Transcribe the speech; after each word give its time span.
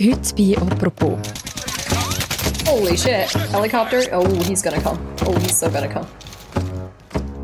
Heute 0.00 0.32
bei 0.36 0.56
«Apropos». 0.56 1.18
Holy 2.68 2.96
shit, 2.96 3.34
helicopter? 3.50 4.00
Oh, 4.12 4.24
he's 4.46 4.62
gonna 4.62 4.80
come. 4.80 4.96
Oh, 5.26 5.34
he's 5.40 5.58
so 5.58 5.68
gonna 5.68 5.88
come. 5.88 6.06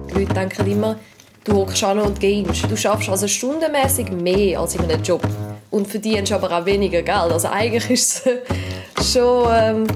Die 0.09 0.21
Leute 0.21 0.35
denken 0.35 0.71
immer, 0.71 0.97
du 1.43 1.55
hockst 1.55 1.83
an 1.83 1.99
und 1.99 2.21
gehst. 2.21 2.71
Du 2.71 2.77
schaffst 2.77 3.09
also 3.09 3.27
stundenmäßig 3.27 4.13
mehr 4.13 4.61
als 4.61 4.77
in 4.77 4.83
einem 4.83 5.03
Job 5.03 5.27
und 5.73 5.89
verdienst 5.89 6.31
aber 6.31 6.57
auch 6.57 6.65
weniger 6.65 7.03
Geld. 7.03 7.33
Also 7.33 7.49
eigentlich 7.49 7.91
ist 7.91 8.25
es 8.25 9.13
schon 9.13 9.49
ähm, 9.53 9.87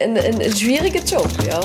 ein, 0.00 0.18
ein, 0.18 0.42
ein 0.42 0.52
schwieriger 0.52 1.04
Job, 1.04 1.28
ja. 1.46 1.60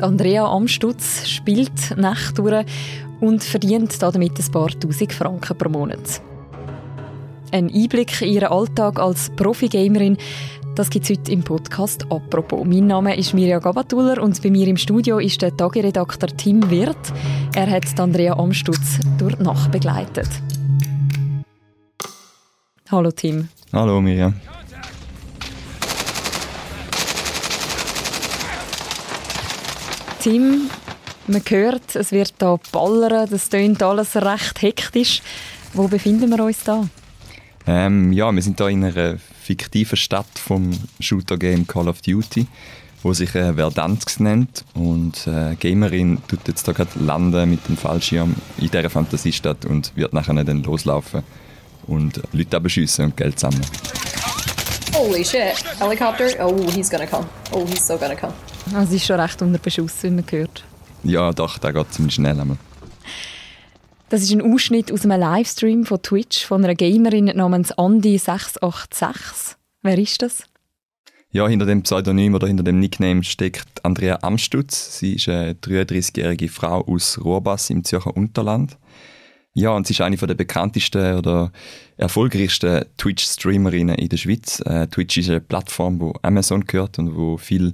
Andrea 0.00 0.46
Amstutz 0.46 1.28
spielt 1.28 1.98
Nacht 1.98 2.38
durch 2.38 2.64
und 3.22 3.42
verdient 3.44 4.02
damit 4.02 4.38
ein 4.38 4.52
paar 4.52 4.68
Tausend 4.68 5.12
Franken 5.12 5.56
pro 5.56 5.68
Monat. 5.68 6.20
Ein 7.52 7.72
Einblick 7.72 8.20
in 8.20 8.32
ihren 8.32 8.48
Alltag 8.48 8.98
als 8.98 9.30
Profi-Gamerin, 9.36 10.16
das 10.74 10.90
gibt 10.90 11.04
es 11.04 11.16
heute 11.16 11.30
im 11.30 11.42
Podcast 11.42 12.04
«Apropos». 12.10 12.66
Mein 12.66 12.86
Name 12.86 13.16
ist 13.16 13.32
Mirja 13.34 13.58
Gabatuller 13.58 14.20
und 14.22 14.42
bei 14.42 14.50
mir 14.50 14.66
im 14.66 14.76
Studio 14.76 15.18
ist 15.18 15.40
der 15.40 15.56
Tageredakteur 15.56 16.30
Tim 16.36 16.68
Wirth. 16.70 17.12
Er 17.54 17.70
hat 17.70 18.00
Andrea 18.00 18.36
Amstutz 18.38 18.98
durch 19.18 19.36
die 19.36 19.42
Nacht 19.42 19.70
begleitet. 19.70 20.28
Hallo 22.90 23.10
Tim. 23.10 23.48
Hallo 23.72 24.00
Mirja. 24.00 24.32
Tim, 30.20 30.70
man 31.26 31.42
hört, 31.48 31.96
es 31.96 32.12
wird 32.12 32.34
da 32.38 32.58
ballern, 32.70 33.28
das 33.30 33.50
klingt 33.50 33.82
alles 33.82 34.16
recht 34.16 34.62
hektisch. 34.62 35.22
Wo 35.74 35.88
befinden 35.88 36.30
wir 36.30 36.44
uns 36.44 36.64
da? 36.64 36.88
Ähm, 37.66 38.12
ja, 38.12 38.30
wir 38.32 38.42
sind 38.42 38.58
da 38.58 38.68
in 38.68 38.84
einer 38.84 39.16
fiktiven 39.42 39.96
Stadt 39.96 40.26
vom 40.36 40.70
Shooter-Game 41.00 41.66
Call 41.66 41.88
of 41.88 42.02
Duty, 42.02 42.46
wo 43.02 43.12
sich 43.12 43.34
äh, 43.34 43.54
Verdansk 43.54 44.20
nennt 44.20 44.64
und 44.74 45.26
äh, 45.26 45.54
Gamerin 45.58 46.18
tut 46.28 46.46
jetzt 46.48 46.66
da 46.66 46.72
gerade 46.72 46.98
landen 46.98 47.50
mit 47.50 47.66
dem 47.68 47.76
Fallschirm 47.76 48.34
in 48.58 48.70
dieser 48.70 48.90
Fantasiestadt 48.90 49.64
und 49.64 49.92
wird 49.96 50.12
nachher 50.12 50.34
dann 50.44 50.62
loslaufen 50.62 51.22
und 51.86 52.20
Leute 52.32 52.60
beschießen 52.60 53.06
und 53.06 53.16
Geld 53.16 53.38
sammeln. 53.38 53.66
Holy 54.94 55.24
shit, 55.24 55.54
helicopter? 55.78 56.26
Oh, 56.44 56.70
he's 56.70 56.90
gonna 56.90 57.06
come. 57.06 57.26
Oh, 57.52 57.64
he's 57.66 57.86
so 57.86 57.96
gonna 57.96 58.14
come. 58.14 58.32
Also 58.74 58.94
es 58.94 59.02
ist 59.02 59.06
schon 59.06 59.18
recht 59.18 59.40
unter 59.40 59.58
Beschuss, 59.58 60.02
wie 60.02 60.10
man 60.10 60.24
hört. 60.30 60.64
Ja, 61.04 61.32
doch, 61.32 61.58
der 61.58 61.72
geht 61.72 61.92
ziemlich 61.92 62.14
schnell 62.14 62.38
einmal. 62.38 62.58
Das 64.08 64.22
ist 64.22 64.32
ein 64.32 64.42
Ausschnitt 64.42 64.92
aus 64.92 65.04
einem 65.04 65.18
Livestream 65.18 65.86
von 65.86 66.02
Twitch 66.02 66.44
von 66.44 66.62
einer 66.62 66.74
Gamerin 66.74 67.24
namens 67.24 67.72
Andi686. 67.74 69.56
Wer 69.82 69.98
ist 69.98 70.20
das? 70.20 70.44
Ja, 71.30 71.48
hinter 71.48 71.64
dem 71.64 71.82
Pseudonym 71.82 72.34
oder 72.34 72.46
hinter 72.46 72.62
dem 72.62 72.78
Nickname 72.78 73.24
steckt 73.24 73.82
Andrea 73.86 74.18
Amstutz. 74.20 74.98
Sie 74.98 75.14
ist 75.14 75.30
eine 75.30 75.54
33-jährige 75.54 76.50
Frau 76.50 76.84
aus 76.86 77.18
Rohrbass 77.24 77.70
im 77.70 77.84
Zürcher 77.84 78.14
Unterland. 78.14 78.76
Ja, 79.54 79.70
und 79.70 79.86
sie 79.86 79.94
ist 79.94 80.02
eine 80.02 80.16
der 80.16 80.34
bekanntesten 80.34 81.16
oder 81.16 81.50
erfolgreichsten 81.96 82.84
Twitch-Streamerinnen 82.98 83.96
in 83.96 84.10
der 84.10 84.18
Schweiz. 84.18 84.60
Äh, 84.60 84.88
Twitch 84.88 85.16
ist 85.16 85.30
eine 85.30 85.40
Plattform, 85.40 86.00
wo 86.00 86.12
Amazon 86.20 86.64
gehört 86.64 86.98
und 86.98 87.16
wo 87.16 87.38
viel 87.38 87.72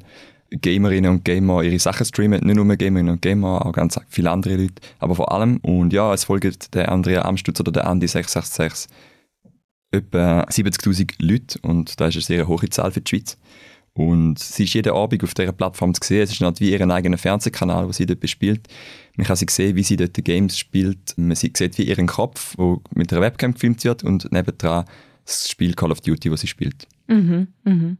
Gamerinnen 0.50 1.10
und 1.10 1.24
Gamer 1.24 1.62
ihre 1.62 1.78
Sachen 1.78 2.06
streamen. 2.06 2.40
Nicht 2.44 2.56
nur 2.56 2.76
Gamerinnen 2.76 3.12
und 3.12 3.22
Gamer, 3.22 3.66
auch 3.66 3.72
ganz 3.72 3.98
viele 4.08 4.30
andere 4.30 4.56
Leute. 4.56 4.74
Aber 4.98 5.14
vor 5.14 5.32
allem, 5.32 5.58
und 5.58 5.92
ja, 5.92 6.14
es 6.14 6.24
folgt 6.24 6.74
der 6.74 6.90
Andrea 6.90 7.22
Amstutz 7.22 7.60
oder 7.60 7.72
der 7.72 7.86
Andi 7.86 8.06
666 8.06 8.88
etwa 9.90 10.42
70.000 10.42 11.14
Leute 11.18 11.58
und 11.62 11.98
das 11.98 12.14
ist 12.14 12.30
eine 12.30 12.38
sehr 12.38 12.48
hohe 12.48 12.68
Zahl 12.68 12.92
für 12.92 13.00
die 13.00 13.08
Schweiz. 13.08 13.38
Und 13.94 14.38
sie 14.38 14.64
ist 14.64 14.74
jeden 14.74 14.92
Abend 14.92 15.24
auf 15.24 15.34
dieser 15.34 15.50
Plattform 15.50 15.92
zu 15.92 16.00
sehen. 16.04 16.22
Es 16.22 16.30
ist 16.30 16.40
nicht 16.40 16.60
wie 16.60 16.70
ihren 16.70 16.92
eigenen 16.92 17.18
Fernsehkanal, 17.18 17.88
wo 17.88 17.92
sie 17.92 18.06
dort 18.06 18.20
bespielt. 18.20 18.68
Man 19.16 19.26
kann 19.26 19.34
sie 19.34 19.46
sehen, 19.50 19.74
wie 19.74 19.82
sie 19.82 19.96
dort 19.96 20.16
die 20.16 20.22
Games 20.22 20.56
spielt. 20.56 21.14
Man 21.16 21.34
sieht 21.34 21.58
wie 21.78 21.82
ihren 21.82 22.06
Kopf, 22.06 22.54
wo 22.56 22.80
mit 22.94 23.12
einer 23.12 23.22
Webcam 23.22 23.54
gefilmt 23.54 23.82
wird 23.84 24.04
und 24.04 24.30
nebendran 24.30 24.84
das 25.24 25.50
Spiel 25.50 25.74
Call 25.74 25.90
of 25.90 26.00
Duty, 26.00 26.30
wo 26.30 26.36
sie 26.36 26.46
spielt. 26.46 26.86
Mhm, 27.08 27.48
mhm. 27.64 27.98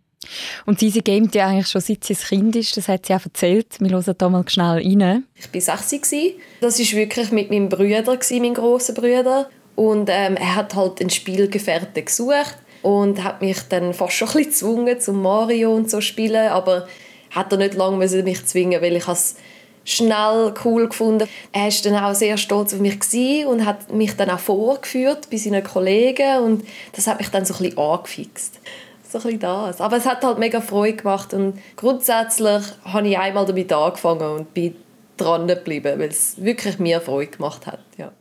Und 0.67 0.81
diese 0.81 1.03
gamet 1.03 1.35
ja 1.35 1.47
eigentlich 1.47 1.69
schon 1.69 1.81
seit 1.81 2.05
sie 2.05 2.15
ein 2.15 2.21
Kind 2.21 2.57
ist, 2.57 2.77
das 2.77 2.89
hat 2.89 3.07
sie 3.07 3.15
auch 3.15 3.25
erzählt. 3.25 3.77
Wir 3.79 3.91
hören 3.91 4.15
da 4.17 4.29
mal 4.29 4.45
schnell 4.49 4.83
rein. 4.83 5.25
Ich 5.35 5.67
war 5.67 5.79
60. 5.79 6.35
Das 6.61 6.79
war 6.79 6.99
wirklich 6.99 7.31
mit 7.31 7.51
meinem 7.51 7.69
Bruder, 7.69 8.03
meinem 8.31 8.55
grossen 8.55 8.95
Bruder. 8.95 9.49
Und 9.77 10.09
ähm, 10.11 10.37
er 10.37 10.57
hat 10.57 10.75
halt 10.75 11.01
einen 11.01 11.11
Spielgefährten 11.11 12.05
gesucht 12.05 12.57
und 12.83 13.23
hat 13.23 13.43
mich 13.43 13.61
dann 13.69 13.95
fast 13.95 14.15
schon 14.15 14.29
ein 14.29 14.35
bisschen 14.35 14.51
gezwungen, 14.51 15.01
zum 15.01 15.23
Mario 15.23 15.75
und 15.75 15.89
so 15.89 16.01
spielen. 16.01 16.49
Aber 16.49 16.89
hat 17.31 17.53
er 17.53 17.59
nicht 17.59 17.75
lange 17.75 17.97
mich 17.97 18.47
zwingen, 18.47 18.83
weil 18.83 18.97
ich 18.97 19.07
es 19.07 19.37
schnell 19.85 20.53
cool 20.65 20.89
gefunden. 20.89 21.29
Er 21.53 21.67
war 21.67 21.83
dann 21.85 22.05
auch 22.05 22.15
sehr 22.15 22.37
stolz 22.37 22.75
auf 22.75 22.81
mich 22.81 22.99
und 23.47 23.65
hat 23.65 23.93
mich 23.93 24.15
dann 24.17 24.31
auch 24.31 24.39
vorgeführt 24.39 25.31
bei 25.31 25.37
seinen 25.37 25.65
Kollegen 25.65 26.43
und 26.43 26.65
das 26.93 27.07
hat 27.07 27.19
mich 27.19 27.29
dann 27.29 27.47
so 27.47 27.55
ein 27.55 27.63
bisschen 27.63 27.79
angefixt 27.79 28.61
so 29.11 29.27
ein 29.27 29.39
das. 29.39 29.81
Aber 29.81 29.97
es 29.97 30.07
hat 30.07 30.23
halt 30.25 30.39
mega 30.39 30.61
Freude 30.61 30.97
gemacht 30.97 31.33
und 31.35 31.59
grundsätzlich 31.77 32.65
habe 32.85 33.09
ich 33.09 33.19
einmal 33.19 33.47
damit 33.47 33.73
angefangen 33.73 34.31
und 34.31 34.55
bin 34.55 34.77
dran 35.17 35.47
geblieben, 35.47 35.99
weil 35.99 36.09
es 36.09 36.43
wirklich 36.43 36.79
mir 36.79 37.01
Freude 37.01 37.33
gemacht 37.33 37.67
hat, 37.67 37.81
ja. 37.97 38.13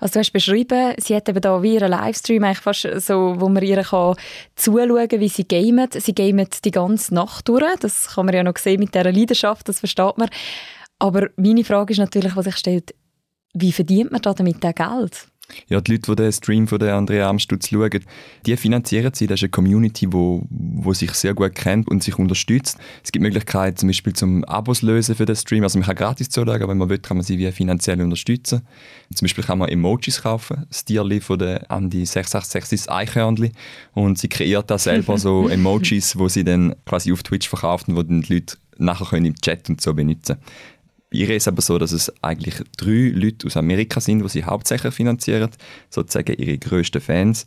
Also 0.00 0.14
du 0.14 0.18
hast 0.20 0.32
beschrieben, 0.32 0.94
sie 0.98 1.16
hat 1.16 1.28
eben 1.28 1.40
da 1.40 1.62
wie 1.62 1.74
ihren 1.74 1.90
Livestream 1.90 2.44
eigentlich 2.44 2.60
fast 2.60 2.88
so, 2.98 3.34
wo 3.38 3.48
man 3.48 3.62
ihr 3.62 3.82
kann 3.82 4.14
zuschauen 4.54 5.08
kann, 5.08 5.20
wie 5.20 5.28
sie 5.28 5.48
gamet. 5.48 5.94
Sie 5.94 6.14
gamet 6.14 6.64
die 6.64 6.70
ganze 6.70 7.12
Nacht 7.12 7.48
durch. 7.48 7.64
Das 7.80 8.14
kann 8.14 8.26
man 8.26 8.34
ja 8.36 8.44
noch 8.44 8.56
sehen 8.56 8.78
mit 8.78 8.94
dieser 8.94 9.12
Leidenschaft, 9.12 9.68
das 9.68 9.80
versteht 9.80 10.16
man. 10.16 10.28
Aber 10.98 11.28
meine 11.36 11.64
Frage 11.64 11.92
ist 11.92 11.98
natürlich, 11.98 12.36
was 12.36 12.44
sich 12.44 12.56
stellt, 12.56 12.94
wie 13.52 13.72
verdient 13.72 14.12
man 14.12 14.22
da 14.22 14.32
damit 14.32 14.60
Geld? 14.60 15.26
Ja, 15.68 15.80
die 15.80 15.92
Leute, 15.92 16.10
die 16.10 16.16
den 16.16 16.32
Stream 16.32 16.66
von 16.66 16.78
der 16.78 16.94
Andrea 16.94 17.28
Amstutz 17.28 17.68
schauen, 17.68 18.04
die 18.46 18.56
finanzieren 18.56 19.12
sie. 19.12 19.26
Das 19.26 19.40
ist 19.40 19.44
eine 19.44 19.50
Community, 19.50 20.10
wo, 20.10 20.42
wo 20.48 20.92
sich 20.94 21.12
sehr 21.12 21.34
gut 21.34 21.54
kennt 21.54 21.88
und 21.88 22.02
sich 22.02 22.18
unterstützt. 22.18 22.78
Es 23.02 23.12
gibt 23.12 23.22
Möglichkeiten, 23.22 23.76
zum 23.76 23.88
Beispiel 23.88 24.14
zum 24.14 24.44
Abos 24.44 24.80
lösen 24.80 25.14
für 25.14 25.26
den 25.26 25.36
Stream. 25.36 25.62
Also 25.62 25.78
man 25.78 25.86
kann 25.86 25.96
gratis 25.96 26.30
zuschauen, 26.30 26.62
aber 26.62 26.68
wenn 26.68 26.78
man 26.78 26.88
will, 26.88 26.98
kann 26.98 27.18
man 27.18 27.24
sie 27.24 27.38
wie 27.38 27.50
finanziell 27.52 28.00
unterstützen. 28.00 28.62
Zum 29.14 29.26
Beispiel 29.26 29.44
kann 29.44 29.58
man 29.58 29.68
Emojis 29.68 30.22
kaufen. 30.22 30.64
Das 30.68 30.84
Tierli 30.84 31.20
von 31.20 31.38
der 31.38 31.70
Andi 31.70 32.06
686 32.06 32.72
ist 32.72 32.90
Eichhörnli 32.90 33.52
und 33.92 34.18
sie 34.18 34.28
kreiert 34.28 34.70
da 34.70 34.78
selber 34.78 35.18
so 35.18 35.48
Emojis, 35.50 36.18
wo 36.18 36.28
sie 36.28 36.44
dann 36.44 36.74
quasi 36.86 37.12
auf 37.12 37.22
Twitch 37.22 37.48
verkauft 37.48 37.88
und 37.88 37.96
wo 37.96 38.02
dann 38.02 38.22
die 38.22 38.34
Leute 38.34 38.56
nachher 38.78 39.06
können 39.06 39.26
im 39.26 39.36
Chat 39.36 39.68
und 39.68 39.80
so 39.80 39.94
benutzen 39.94 40.36
können. 41.14 41.28
Bei 41.28 41.32
ihr 41.32 41.36
ist 41.36 41.48
aber 41.48 41.62
so, 41.62 41.78
dass 41.78 41.92
es 41.92 42.12
eigentlich 42.22 42.56
drei 42.76 43.12
Leute 43.14 43.46
aus 43.46 43.56
Amerika 43.56 44.00
sind, 44.00 44.22
die 44.22 44.28
sie 44.28 44.44
hauptsächlich 44.44 44.94
finanzieren, 44.94 45.50
sozusagen 45.90 46.34
ihre 46.36 46.58
grössten 46.58 47.00
Fans. 47.00 47.46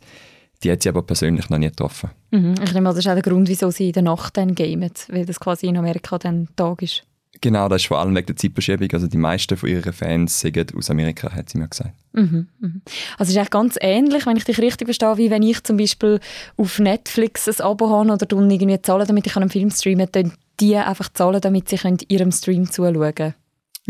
Die 0.62 0.72
hat 0.72 0.82
sie 0.82 0.88
aber 0.88 1.02
persönlich 1.02 1.48
noch 1.50 1.58
nie 1.58 1.68
getroffen. 1.68 2.10
Mhm. 2.30 2.54
Ich 2.64 2.74
nehme 2.74 2.88
an, 2.88 2.94
das 2.94 3.04
ist 3.04 3.10
auch 3.10 3.14
der 3.14 3.22
Grund, 3.22 3.48
wieso 3.48 3.70
sie 3.70 3.88
in 3.88 3.92
der 3.92 4.02
Nacht 4.02 4.36
dann 4.36 4.54
gamen, 4.54 4.90
weil 5.08 5.24
das 5.24 5.38
quasi 5.38 5.66
in 5.66 5.76
Amerika 5.76 6.18
dann 6.18 6.48
Tag 6.56 6.82
ist. 6.82 7.04
Genau, 7.40 7.68
das 7.68 7.82
ist 7.82 7.88
vor 7.88 8.00
allem 8.00 8.16
wegen 8.16 8.26
der 8.26 8.36
Zeitverschiebung. 8.36 8.88
Also 8.92 9.06
die 9.06 9.16
meisten 9.16 9.56
von 9.56 9.68
ihren 9.68 9.92
Fans 9.92 10.40
sind 10.40 10.74
aus 10.74 10.90
Amerika, 10.90 11.32
hat 11.32 11.48
sie 11.48 11.58
mir 11.58 11.68
gesagt. 11.68 11.94
Mhm, 12.12 12.48
mhm. 12.58 12.82
Also 13.16 13.30
es 13.30 13.30
ist 13.30 13.36
eigentlich 13.36 13.50
ganz 13.50 13.78
ähnlich, 13.80 14.26
wenn 14.26 14.36
ich 14.36 14.44
dich 14.44 14.58
richtig 14.58 14.88
verstehe, 14.88 15.16
wie 15.18 15.30
wenn 15.30 15.42
ich 15.42 15.62
zum 15.62 15.76
Beispiel 15.76 16.18
auf 16.56 16.78
Netflix 16.78 17.48
ein 17.48 17.64
Abo 17.64 17.90
habe 17.90 18.12
oder 18.12 18.26
irgendwie 18.30 18.82
zahlen, 18.82 19.06
damit 19.06 19.26
ich 19.26 19.36
einen 19.36 19.50
Film 19.50 19.70
streamen 19.70 20.10
kann, 20.10 20.32
die 20.58 20.76
einfach 20.76 21.12
zahlen, 21.12 21.40
damit 21.40 21.68
sie 21.68 21.78
ihrem 22.08 22.32
Stream 22.32 22.70
zuschauen 22.70 23.14
können. 23.14 23.34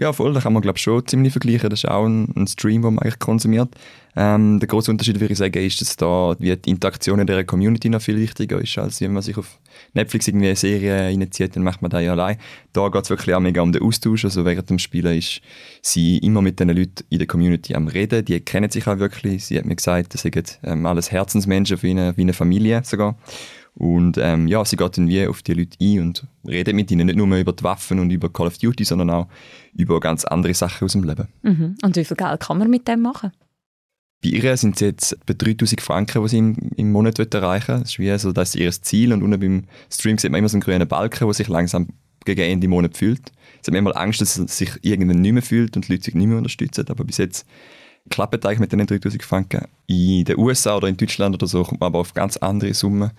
Ja, 0.01 0.13
voll, 0.13 0.33
da 0.33 0.41
kann 0.41 0.53
man 0.53 0.63
glaube 0.63 0.79
schon 0.79 1.05
ziemlich 1.09 1.33
vergleichen. 1.33 1.71
Das 1.71 1.81
ist 1.83 1.91
auch 1.91 2.07
ein, 2.07 2.33
ein 2.37 2.47
Stream, 2.47 2.83
den 2.83 2.95
man 2.95 3.03
eigentlich 3.03 3.19
konsumiert. 3.19 3.75
Ähm, 4.15 4.61
der 4.61 4.69
große 4.69 4.93
Unterschied, 4.93 5.19
würde 5.19 5.33
ich 5.33 5.39
sagen, 5.39 5.61
ist, 5.61 5.81
dass 5.81 5.97
da 5.97 6.37
wie 6.39 6.57
die 6.57 6.71
Interaktion 6.71 7.19
in 7.19 7.27
der 7.27 7.43
Community 7.45 7.89
noch 7.89 8.01
viel 8.01 8.17
wichtiger 8.17 8.61
ist, 8.61 8.79
als 8.79 9.01
wenn 9.01 9.13
man 9.13 9.25
sich 9.25 9.37
auf 9.37 9.59
Netflix 9.95 10.29
irgendwie 10.29 10.47
eine 10.47 10.57
Serie 10.57 11.07
reinzieht, 11.07 11.57
dann 11.57 11.65
macht 11.65 11.83
man 11.83 11.91
das 11.91 12.03
ja 12.03 12.13
allein. 12.13 12.37
Da 12.73 12.89
geht 12.91 13.03
es 13.03 13.11
wirklich 13.11 13.35
auch 13.35 13.41
mega 13.41 13.61
um 13.61 13.73
den 13.73 13.83
Austausch. 13.83 14.25
Also 14.25 14.45
während 14.45 14.71
dem 14.71 14.79
Spielen 14.79 15.19
ist 15.19 15.41
sie 15.83 16.19
immer 16.19 16.43
mit 16.43 16.61
den 16.61 16.69
Leuten 16.69 17.05
in 17.09 17.19
der 17.19 17.27
Community 17.27 17.75
am 17.75 17.89
Reden. 17.89 18.25
Die 18.25 18.39
kennen 18.41 18.71
sich 18.71 18.87
auch 18.87 19.01
wirklich. 19.01 19.47
Sie 19.47 19.59
hat 19.59 19.65
mir 19.65 19.75
gesagt, 19.75 20.15
das 20.15 20.23
sind 20.23 20.61
ähm, 20.63 20.87
alles 20.87 21.11
Herzensmenschen 21.11 21.77
für 21.77 21.89
eine, 21.89 22.17
wie 22.17 22.23
eine 22.23 22.35
Familie 22.35 22.83
sogar. 22.85 23.17
Und 23.79 24.19
ähm, 24.19 24.49
ja, 24.49 24.65
sie 24.65 24.75
geht 24.75 24.99
dann 24.99 25.07
wie 25.07 25.25
auf 25.29 25.43
die 25.43 25.55
Leute 25.55 25.77
ein 25.81 26.01
und 26.01 26.27
redet 26.45 26.75
mit 26.75 26.91
ihnen 26.91 27.07
nicht 27.07 27.17
nur 27.17 27.37
über 27.37 27.53
die 27.53 27.63
Waffen 27.63 28.01
und 28.01 28.11
über 28.11 28.29
Call 28.29 28.49
of 28.49 28.59
Duty, 28.59 28.83
sondern 28.83 29.09
auch 29.09 29.29
über 29.73 30.01
ganz 30.01 30.25
andere 30.25 30.53
Sachen 30.53 30.85
aus 30.85 30.93
dem 30.93 31.05
Leben. 31.05 31.29
Mhm. 31.43 31.77
Und 31.85 31.95
wie 31.95 32.05
viel 32.05 32.17
Geld 32.17 32.41
kann 32.41 32.59
man 32.59 32.69
mit 32.69 32.89
dem 32.89 33.03
machen? 33.03 33.31
Bei 34.21 34.31
ihr 34.31 34.57
sind 34.57 34.75
es 34.75 34.81
jetzt 34.81 35.13
etwa 35.13 35.33
3000 35.33 35.81
Franken, 35.81 36.23
die 36.23 36.29
sie 36.29 36.39
im, 36.39 36.57
im 36.75 36.91
Monat 36.91 37.21
erreichen 37.33 37.69
will. 37.69 37.81
Das 37.83 37.91
ist 37.91 37.99
wie 38.01 38.19
so, 38.19 38.33
das 38.33 38.49
ist 38.49 38.61
ihr 38.61 38.73
Ziel. 38.73 39.13
Und 39.13 39.23
unten 39.23 39.39
beim 39.39 39.65
Stream 39.93 40.19
sieht 40.19 40.33
man 40.33 40.41
immer 40.41 40.49
so 40.49 40.57
einen 40.57 40.63
grünen 40.63 40.89
Balken, 40.89 41.25
der 41.25 41.35
sich 41.35 41.47
langsam 41.47 41.87
gegen 42.25 42.41
Ende 42.41 42.67
Monat 42.67 42.97
fühlt. 42.97 43.31
Sie 43.63 43.71
haben 43.71 43.77
immer 43.77 43.97
Angst, 43.97 44.21
dass 44.21 44.37
es 44.37 44.59
sich 44.59 44.71
irgendwann 44.83 45.21
nicht 45.21 45.33
mehr 45.33 45.43
fühlt 45.43 45.77
und 45.77 45.87
die 45.87 45.93
Leute 45.93 46.07
sich 46.07 46.15
nicht 46.17 46.27
mehr 46.27 46.39
unterstützen. 46.39 46.85
Aber 46.89 47.05
bis 47.05 47.19
jetzt 47.19 47.47
klappt 48.11 48.45
eigentlich 48.45 48.59
mit 48.59 48.73
den 48.73 48.85
3000 48.85 49.23
Franken. 49.23 49.67
In 49.87 50.25
den 50.25 50.37
USA 50.37 50.77
oder 50.77 50.89
in 50.89 50.97
Deutschland 50.97 51.37
oder 51.37 51.47
so 51.47 51.63
kommt 51.63 51.79
man 51.79 51.87
aber 51.87 52.01
auf 52.01 52.13
ganz 52.13 52.37
andere 52.39 52.75
Summen. 52.75 53.13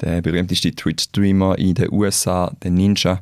Der 0.00 0.22
berühmteste 0.22 0.74
Twitch-Streamer 0.74 1.58
in 1.58 1.74
den 1.74 1.92
USA, 1.92 2.52
der 2.62 2.70
Ninja, 2.70 3.20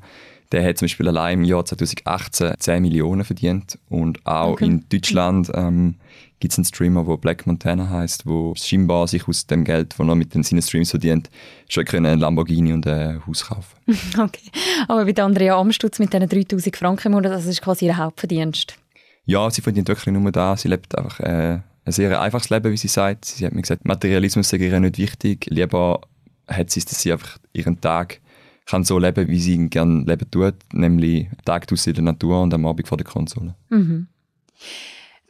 der 0.52 0.64
hat 0.66 0.78
zum 0.78 0.86
Beispiel 0.86 1.08
allein 1.08 1.40
im 1.40 1.44
Jahr 1.44 1.64
2018 1.64 2.54
10 2.58 2.82
Millionen 2.82 3.24
verdient. 3.24 3.78
Und 3.88 4.24
auch 4.26 4.52
okay. 4.52 4.66
in 4.66 4.84
Deutschland 4.88 5.50
ähm, 5.54 5.96
gibt 6.38 6.52
es 6.52 6.58
einen 6.58 6.64
Streamer, 6.64 7.04
der 7.04 7.16
Black 7.16 7.46
Montana 7.46 7.88
heißt, 7.88 8.26
wo 8.26 8.54
scheinbar 8.56 9.08
sich 9.08 9.26
aus 9.26 9.46
dem 9.46 9.64
Geld, 9.64 9.94
das 9.98 10.06
er 10.06 10.14
mit 10.14 10.32
seinen 10.32 10.62
Streams 10.62 10.90
verdient, 10.90 11.30
schon 11.68 11.86
einen 11.88 12.20
Lamborghini 12.20 12.72
und 12.72 12.86
ein 12.86 13.26
Haus 13.26 13.46
kaufen 13.46 13.76
Okay. 14.18 14.50
Aber 14.88 15.04
bei 15.04 15.22
Andrea 15.22 15.58
Amstutz 15.58 15.98
mit 15.98 16.12
diesen 16.12 16.28
3000 16.28 16.76
Franken 16.76 17.08
im 17.08 17.12
Monat, 17.12 17.32
das 17.32 17.46
ist 17.46 17.62
quasi 17.62 17.86
ihr 17.86 17.96
Hauptverdienst? 17.96 18.76
Ja, 19.24 19.50
sie 19.50 19.62
verdient 19.62 19.88
wirklich 19.88 20.14
nur 20.14 20.30
da. 20.30 20.56
Sie 20.56 20.68
lebt 20.68 20.96
einfach 20.96 21.18
äh, 21.20 21.58
ein 21.84 21.92
sehr 21.92 22.20
einfaches 22.20 22.50
Leben, 22.50 22.70
wie 22.70 22.76
sie 22.76 22.88
sagt. 22.88 23.24
Sie 23.24 23.44
hat 23.44 23.52
mir 23.52 23.62
gesagt, 23.62 23.84
Materialismus 23.84 24.48
sei 24.48 24.58
ihr 24.58 24.78
nicht 24.78 24.98
wichtig. 24.98 25.46
Lieber 25.50 26.00
hat 26.46 26.70
sie 26.70 26.80
es, 26.80 26.86
dass 26.86 27.00
sie 27.00 27.12
einfach 27.12 27.38
ihren 27.52 27.80
Tag 27.80 28.20
kann 28.66 28.84
so 28.84 28.98
leben, 28.98 29.28
wie 29.28 29.40
sie 29.40 29.54
ihn 29.54 29.70
gerne 29.70 30.04
leben 30.04 30.30
tut, 30.30 30.54
nämlich 30.72 31.28
Tag 31.44 31.70
in 31.70 31.94
der 31.94 32.02
Natur 32.02 32.42
und 32.42 32.52
am 32.52 32.66
Abend 32.66 32.88
vor 32.88 32.98
der 32.98 33.06
Konsole. 33.06 33.54
Mhm. 33.68 34.08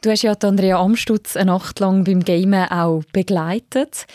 Du 0.01 0.11
hast 0.11 0.23
ja 0.23 0.33
Andrea 0.33 0.79
Amstutz 0.79 1.35
eine 1.35 1.51
Nacht 1.51 1.79
lang 1.79 2.03
beim 2.03 2.23
Gamen 2.23 2.69
auch 2.69 3.03
begleitet. 3.13 4.05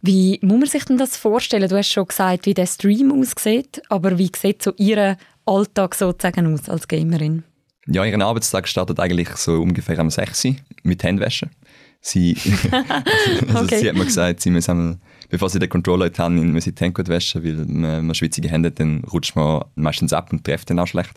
Wie 0.00 0.38
muss 0.42 0.58
man 0.58 0.68
sich 0.68 0.84
denn 0.84 0.98
das 0.98 1.16
vorstellen? 1.16 1.68
Du 1.68 1.76
hast 1.76 1.92
schon 1.92 2.06
gesagt, 2.06 2.46
wie 2.46 2.54
der 2.54 2.66
Stream 2.66 3.12
aussieht, 3.12 3.82
aber 3.88 4.18
wie 4.18 4.30
sieht 4.36 4.62
so 4.62 4.72
ihr 4.76 5.16
Alltag 5.44 5.94
sozusagen 5.94 6.52
aus 6.52 6.68
als 6.68 6.86
Gamerin? 6.86 7.44
Ja, 7.86 8.04
ihren 8.04 8.22
Arbeitstag 8.22 8.68
startet 8.68 9.00
eigentlich 9.00 9.30
so 9.30 9.62
ungefähr 9.62 9.98
am 9.98 10.10
6 10.10 10.44
Uhr 10.44 10.56
mit 10.82 11.02
Handwäsche. 11.02 11.48
Sie, 12.00 12.36
also 13.48 13.64
okay. 13.64 13.78
sie 13.78 13.88
hat 13.88 13.96
mir 13.96 14.04
gesagt, 14.04 14.40
sie 14.40 14.50
müssen 14.50 15.00
bevor 15.28 15.50
sie 15.50 15.58
den 15.58 15.68
Controller 15.68 16.06
in 16.06 16.12
die 16.12 16.22
Hand 16.22 16.52
muss 16.52 16.64
sie 16.64 16.72
die 16.72 16.80
Hände 16.82 16.94
gut 16.94 17.08
waschen, 17.08 17.44
weil 17.44 17.54
man, 17.54 18.06
man 18.06 18.14
schwitzige 18.14 18.48
Hände 18.48 18.70
dann 18.70 19.04
rutscht 19.04 19.36
man 19.36 19.64
meistens 19.74 20.12
ab 20.12 20.32
und 20.32 20.44
trifft 20.44 20.70
dann 20.70 20.78
auch 20.78 20.86
schlecht. 20.86 21.16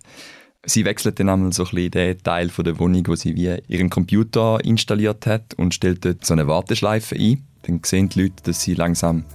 Sie 0.64 0.86
wechselt 0.86 1.20
dann 1.20 1.30
einmal 1.30 1.52
so 1.54 1.64
ein 1.64 1.72
bisschen 1.72 1.92
den 1.92 2.22
Teil 2.22 2.50
von 2.50 2.64
der 2.64 2.78
Wohnung, 2.78 3.04
wo 3.08 3.16
sie 3.16 3.36
wie 3.36 3.58
ihren 3.68 3.90
Computer 3.90 4.64
installiert 4.64 5.26
hat 5.26 5.56
und 5.56 5.74
stellt 5.74 6.06
dort 6.06 6.24
so 6.24 6.34
eine 6.34 6.48
Warteschleife 6.48 7.16
ein. 7.16 7.44
Dann 7.64 7.82
sehen 7.84 8.10
die 8.10 8.24
Leute, 8.24 8.44
dass 8.44 8.62
sie 8.62 8.76
langsam 8.76 9.26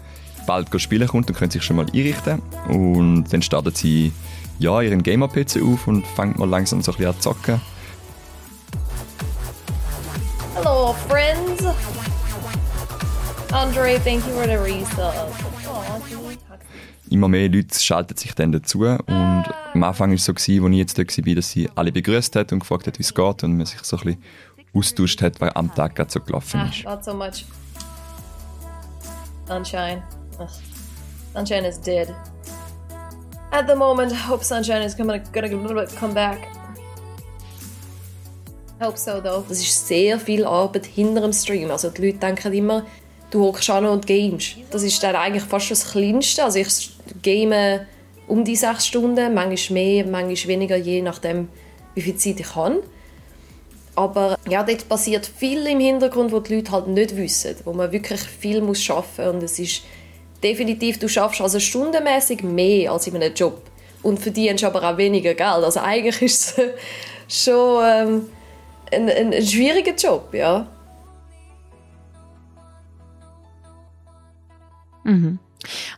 bald 0.46 0.68
spielen 0.80 1.08
kommt 1.08 1.28
und 1.28 1.36
können 1.36 1.50
sich 1.50 1.64
schon 1.64 1.76
mal 1.76 1.86
einrichten. 1.86 2.40
Und 2.68 3.24
dann 3.32 3.42
startet 3.42 3.76
sie 3.76 4.12
ja, 4.60 4.80
ihren 4.80 5.02
Gamer-PC 5.02 5.62
auf 5.62 5.88
und 5.88 6.06
fängt 6.06 6.38
mal 6.38 6.48
langsam 6.48 6.80
so 6.80 6.92
ein 6.92 6.96
bisschen 6.96 7.12
an 7.12 7.20
zu 7.20 7.30
zocken. 7.30 7.60
Hello, 10.54 10.94
friends! 11.08 11.25
Andre, 13.52 13.98
thank 14.00 14.26
you 14.26 14.32
for 14.32 14.44
the 14.44 14.56
resub. 14.56 15.14
Immer 17.08 17.28
mehr 17.28 17.48
Leute 17.48 17.78
schalten 17.78 18.16
sich 18.16 18.34
dann 18.34 18.52
dazu 18.52 18.80
und 18.80 19.44
am 19.74 19.82
Anfang 19.84 20.10
war 20.10 20.16
es 20.16 20.24
so, 20.24 20.32
als 20.32 20.48
ich 20.48 20.60
jetzt 20.60 20.98
dort 20.98 21.16
war, 21.26 21.34
dass 21.34 21.50
sie 21.50 21.70
alle 21.74 21.92
begrüßt 21.92 22.34
hat 22.34 22.52
und 22.52 22.58
gefragt 22.60 22.86
hat, 22.86 22.98
wie 22.98 23.02
es 23.02 23.14
geht 23.14 23.44
und 23.44 23.56
man 23.56 23.66
sich 23.66 23.78
so 23.82 23.96
ein 23.96 24.02
bisschen 24.02 24.22
austauscht 24.74 25.22
hat, 25.22 25.40
was 25.40 25.54
am 25.54 25.72
Tag 25.74 25.94
gerade 25.94 26.10
so 26.10 26.20
gelaufen 26.20 26.68
ist. 26.68 26.84
Ah, 26.84 26.94
not 26.94 27.04
so 27.04 27.14
much 27.14 27.44
sunshine. 29.46 30.02
Ugh. 30.40 30.48
Sunshine 31.32 31.64
is 31.66 31.78
dead. 31.78 32.14
At 33.52 33.66
the 33.68 33.76
moment, 33.76 34.12
I 34.12 34.16
hope 34.16 34.42
sunshine 34.42 34.82
is 34.82 34.94
gonna, 34.94 35.18
gonna 35.32 35.86
come 35.98 36.12
back. 36.12 36.48
Hope 38.80 38.98
so, 38.98 39.20
though. 39.20 39.44
Das 39.48 39.58
ist 39.58 39.86
sehr 39.86 40.18
viel 40.18 40.44
Arbeit 40.44 40.86
hinter 40.86 41.20
dem 41.22 41.32
Stream. 41.32 41.70
Also 41.70 41.88
die 41.90 42.06
Leute 42.06 42.18
denken 42.18 42.52
immer, 42.52 42.84
du 43.30 43.44
hockst 43.44 43.70
an 43.70 43.86
und 43.86 44.06
gamest. 44.06 44.56
Das 44.70 44.82
ist 44.82 45.02
dann 45.02 45.16
eigentlich 45.16 45.44
fast 45.44 45.70
das 45.70 45.90
Kleinste. 45.92 46.44
Also 46.44 46.58
ich 46.58 46.90
game 47.22 47.80
um 48.28 48.44
die 48.44 48.56
sechs 48.56 48.86
Stunden, 48.86 49.34
manchmal 49.34 49.74
mehr, 49.74 50.06
manchmal 50.06 50.48
weniger, 50.48 50.76
je 50.76 51.02
nachdem, 51.02 51.48
wie 51.94 52.02
viel 52.02 52.16
Zeit 52.16 52.40
ich 52.40 52.54
habe. 52.54 52.82
Aber 53.94 54.36
ja, 54.48 54.62
dort 54.62 54.88
passiert 54.88 55.26
viel 55.26 55.66
im 55.66 55.80
Hintergrund, 55.80 56.30
wo 56.32 56.40
die 56.40 56.56
Leute 56.56 56.72
halt 56.72 56.88
nicht 56.88 57.16
wissen, 57.16 57.56
wo 57.64 57.72
man 57.72 57.92
wirklich 57.92 58.20
viel 58.20 58.60
muss 58.60 58.82
schaffen 58.82 59.28
und 59.28 59.42
es 59.42 59.58
ist 59.58 59.82
definitiv, 60.42 60.98
du 60.98 61.08
schaffst 61.08 61.40
also 61.40 61.58
stundenmäßig 61.58 62.42
mehr 62.42 62.92
als 62.92 63.06
in 63.06 63.16
einem 63.16 63.32
Job 63.34 63.62
und 64.02 64.18
verdienst 64.18 64.64
aber 64.64 64.82
auch 64.82 64.98
weniger 64.98 65.32
Geld. 65.34 65.64
Also 65.64 65.80
eigentlich 65.80 66.20
ist 66.22 66.58
es 66.58 67.42
schon 67.42 67.84
ähm, 67.84 68.26
ein, 68.92 69.08
ein, 69.08 69.32
ein 69.32 69.46
schwieriger 69.46 69.94
Job, 69.94 70.34
ja. 70.34 70.66
Mhm. 75.06 75.38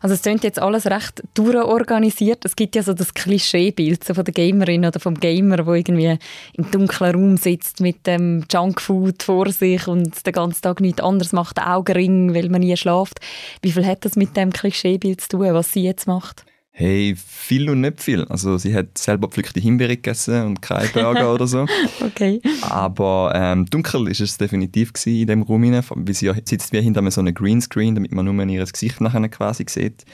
Also 0.01 0.15
es 0.15 0.21
klingt 0.21 0.43
jetzt 0.43 0.59
alles 0.59 0.87
recht 0.87 1.21
durchorganisiert. 1.33 2.43
Es 2.45 2.55
gibt 2.55 2.75
ja 2.75 2.83
so 2.83 2.93
das 2.93 3.13
Klischeebild 3.13 4.03
so 4.03 4.13
von 4.13 4.25
der 4.25 4.33
Gamerin 4.33 4.85
oder 4.85 4.99
vom 4.99 5.15
Gamer, 5.15 5.65
wo 5.65 5.73
irgendwie 5.73 6.17
im 6.53 6.71
dunklen 6.71 7.15
Raum 7.15 7.37
sitzt 7.37 7.79
mit 7.79 8.07
dem 8.07 8.45
Junkfood 8.51 9.23
vor 9.23 9.49
sich 9.51 9.87
und 9.87 10.25
den 10.25 10.33
ganzen 10.33 10.61
Tag 10.61 10.79
nichts 10.79 11.01
anderes 11.01 11.33
macht, 11.33 11.59
Augenring, 11.59 12.33
weil 12.33 12.49
man 12.49 12.61
nie 12.61 12.75
schlaft. 12.77 13.19
Wie 13.61 13.71
viel 13.71 13.85
hat 13.85 14.05
das 14.05 14.15
mit 14.15 14.35
dem 14.35 14.51
Klischeebild 14.51 15.21
zu 15.21 15.29
tun, 15.29 15.53
was 15.53 15.73
sie 15.73 15.83
jetzt 15.83 16.07
macht? 16.07 16.45
Hey, 16.71 17.15
viel 17.17 17.69
und 17.69 17.81
nicht 17.81 18.01
viel. 18.01 18.23
Also 18.25 18.57
sie 18.57 18.73
hat 18.73 18.97
selber 18.97 19.27
pflückte 19.27 19.59
Himbeere 19.59 19.97
gegessen 19.97 20.45
und 20.45 20.61
keine 20.61 20.87
Burger 20.89 21.33
oder 21.33 21.47
so. 21.47 21.65
Okay. 22.01 22.41
Aber 22.61 23.33
ähm, 23.35 23.65
dunkel 23.65 24.07
ist 24.07 24.21
es 24.21 24.37
definitiv 24.37 24.93
in 25.05 25.27
dem 25.27 25.41
Raum 25.41 25.63
hinein, 25.63 25.83
weil 25.89 26.13
sie 26.13 26.31
sitzt 26.45 26.71
wie 26.71 26.81
hinter 26.81 27.09
so 27.11 27.21
einem 27.21 27.33
Greenscreen, 27.33 27.95
damit 27.95 28.11
man 28.13 28.25
nur 28.25 28.45
ihr 28.47 28.63
Gesicht 28.63 29.01
nachher 29.01 29.27
quasi 29.29 29.65
sieht. 29.67 30.05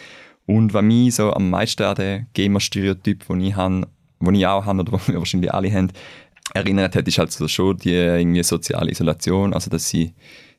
Und 0.46 0.74
was 0.74 0.84
mich 0.84 1.16
so 1.16 1.32
am 1.34 1.50
meisten 1.50 1.84
an 1.84 1.96
den 1.96 2.28
Gamer-Stereotyp, 2.34 3.28
den 3.28 3.42
ich 3.42 3.56
habe, 3.56 3.88
den 4.20 4.36
ich 4.36 4.48
auch 4.48 4.66
habe 4.66 4.82
oder 4.82 4.92
den 4.98 5.14
wir 5.14 5.20
wahrscheinlich 5.20 5.54
alle 5.54 5.72
haben, 5.72 5.92
erinnert 6.54 6.96
hat, 6.96 7.08
ist 7.08 7.18
halt 7.18 7.32
so 7.32 7.48
schon 7.48 7.78
die 7.78 7.92
irgendwie 7.92 8.44
soziale 8.44 8.92
Isolation, 8.92 9.54
also 9.54 9.70
dass 9.70 9.90
sie 9.90 10.14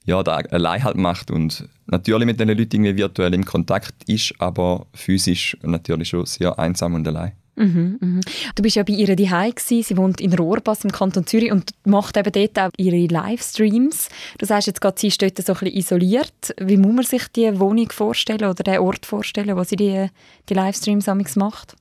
ja, 0.07 0.23
da 0.23 0.37
allein 0.37 0.83
halt 0.85 0.97
macht 0.97 1.31
und 1.31 1.69
natürlich 1.87 2.27
mit 2.27 2.41
den 2.41 2.49
Leuten 2.49 2.61
irgendwie 2.61 2.97
virtuell 2.97 3.35
im 3.35 3.45
Kontakt 3.45 3.95
ist, 4.07 4.35
aber 4.39 4.87
physisch 4.95 5.57
natürlich 5.63 6.09
schon 6.09 6.25
sehr 6.27 6.59
einsam 6.59 6.95
und 6.95 7.07
allein. 7.07 7.33
Mhm, 7.57 7.97
mhm. 8.01 8.21
Du 8.55 8.63
bist 8.63 8.77
ja 8.77 8.83
bei 8.83 8.93
ihr 8.93 9.17
daheim 9.17 9.51
gewesen. 9.55 9.83
Sie 9.83 9.97
wohnt 9.97 10.21
in 10.21 10.35
Rohrbass 10.35 10.85
im 10.85 10.93
Kanton 10.93 11.27
Zürich 11.27 11.51
und 11.51 11.71
macht 11.85 12.17
eben 12.19 12.31
dort 12.31 12.59
auch 12.59 12.71
ihre 12.77 13.07
Livestreams. 13.07 14.11
Du 14.39 14.45
sagst 14.47 14.67
jetzt 14.67 14.81
gerade, 14.81 15.01
sie 15.01 15.09
ist 15.09 15.23
dort 15.23 15.39
so 15.39 15.55
ein 15.55 15.59
bisschen 15.59 15.77
isoliert. 15.77 16.55
Wie 16.61 16.77
muss 16.77 16.95
man 16.95 17.05
sich 17.05 17.29
die 17.29 17.59
Wohnung 17.59 17.91
vorstellen 17.91 18.45
oder 18.45 18.63
den 18.63 18.79
Ort 18.79 19.07
vorstellen, 19.07 19.57
wo 19.57 19.65
sie 19.65 19.77
die, 19.77 20.09
die 20.49 20.55
Livestreams 20.55 21.07
macht? 21.37 21.77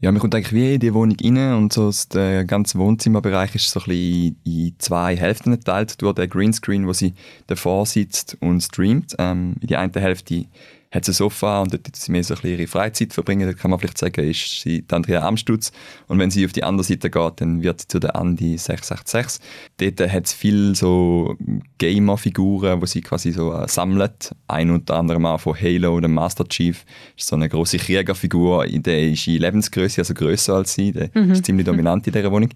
Ja, 0.00 0.12
man 0.12 0.20
kommt 0.20 0.32
eigentlich 0.36 0.52
wie 0.52 0.74
in 0.74 0.80
die 0.80 0.94
Wohnung 0.94 1.16
rein 1.20 1.54
und 1.54 1.72
so 1.72 1.90
der 2.12 2.44
ganze 2.44 2.78
Wohnzimmerbereich 2.78 3.56
ist 3.56 3.68
so 3.68 3.80
ein 3.80 3.86
bisschen 3.86 4.36
in 4.44 4.74
zwei 4.78 5.16
Hälften 5.16 5.50
geteilt 5.50 6.00
durch 6.00 6.14
den 6.14 6.30
Greenscreen, 6.30 6.86
wo 6.86 6.92
sie 6.92 7.14
davor 7.48 7.84
sitzt 7.84 8.36
und 8.38 8.60
streamt. 8.60 9.16
Ähm, 9.18 9.56
in 9.60 9.66
die 9.66 9.76
eine 9.76 9.92
Hälfte 10.00 10.46
hat 10.90 11.04
sie 11.04 11.12
ein 11.12 11.14
Sofa 11.14 11.60
und 11.60 11.72
dort 11.72 11.94
sie 11.94 12.12
mehr 12.12 12.24
so 12.24 12.34
ein 12.34 12.40
bisschen 12.40 12.58
ihre 12.58 12.66
Freizeit 12.66 13.12
verbringen. 13.12 13.46
Da 13.46 13.52
kann 13.52 13.70
man 13.70 13.78
vielleicht 13.78 13.98
sagen, 13.98 14.28
ist 14.28 14.62
sie 14.62 14.82
die 14.82 14.94
Andrea 14.94 15.26
Amstutz. 15.26 15.70
Und 16.06 16.18
wenn 16.18 16.30
sie 16.30 16.46
auf 16.46 16.52
die 16.52 16.64
andere 16.64 16.84
Seite 16.84 17.10
geht, 17.10 17.40
dann 17.40 17.62
wird 17.62 17.82
sie 17.82 17.88
zu 17.88 17.98
der 17.98 18.16
Andi 18.16 18.56
666. 18.56 19.40
Dort 19.76 20.12
hat 20.12 20.26
sie 20.26 20.36
viele 20.36 20.74
so 20.74 21.36
Gamer-Figuren, 21.76 22.80
die 22.80 22.86
sie 22.86 23.00
quasi 23.02 23.32
so 23.32 23.52
äh, 23.52 23.68
sammelt. 23.68 24.34
Ein 24.46 24.70
unter 24.70 24.96
anderem 24.96 25.26
auch 25.26 25.40
von 25.40 25.60
Halo, 25.60 26.00
dem 26.00 26.14
Master 26.14 26.48
Chief. 26.48 26.84
Das 26.84 27.24
ist 27.24 27.28
so 27.28 27.36
eine 27.36 27.48
große 27.48 27.76
Kriegerfigur, 27.76 28.66
der 28.66 29.10
ist 29.10 29.26
in 29.26 29.40
Lebensgröße, 29.40 30.00
also 30.00 30.14
größer 30.14 30.54
als 30.54 30.72
sie. 30.72 30.92
Der 30.92 31.10
mhm. 31.12 31.32
ist 31.32 31.44
ziemlich 31.44 31.66
dominant 31.66 32.06
in 32.06 32.14
dieser 32.14 32.32
Wohnung. 32.32 32.50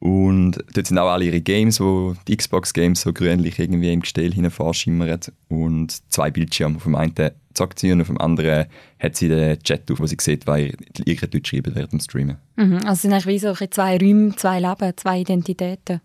Und 0.00 0.62
dort 0.74 0.86
sind 0.86 0.98
auch 0.98 1.08
alle 1.08 1.24
ihre 1.24 1.40
Games, 1.40 1.80
wo 1.80 2.14
die 2.28 2.36
Xbox-Games 2.36 3.00
so 3.00 3.12
grünlich 3.12 3.58
irgendwie 3.58 3.92
im 3.92 4.00
Gestell 4.00 4.32
hinein 4.32 4.50
vorschimmern. 4.50 5.18
Und 5.48 6.12
zwei 6.12 6.30
Bildschirme. 6.30 6.76
Auf 6.76 6.84
dem 6.84 6.94
einen 6.94 7.14
zockt 7.54 7.78
sie 7.78 7.92
und 7.92 8.00
auf 8.00 8.08
dem 8.08 8.20
anderen 8.20 8.66
hat 8.98 9.16
sie 9.16 9.28
den 9.28 9.58
Chat 9.60 9.90
auf, 9.90 10.00
wo 10.00 10.06
sie 10.06 10.16
sieht, 10.20 10.46
was 10.46 10.60
ihr 10.60 11.16
Deutsch 11.16 11.50
schreiben 11.50 11.74
während 11.74 11.92
dem 11.92 12.00
Streamen. 12.00 12.38
Mhm, 12.56 12.78
also 12.84 13.02
sind 13.02 13.12
eigentlich 13.12 13.26
wie 13.26 13.38
so 13.38 13.54
zwei 13.54 13.96
Räume, 13.96 14.34
zwei 14.36 14.60
Leben, 14.60 14.92
zwei 14.96 15.20
Identitäten. 15.20 16.00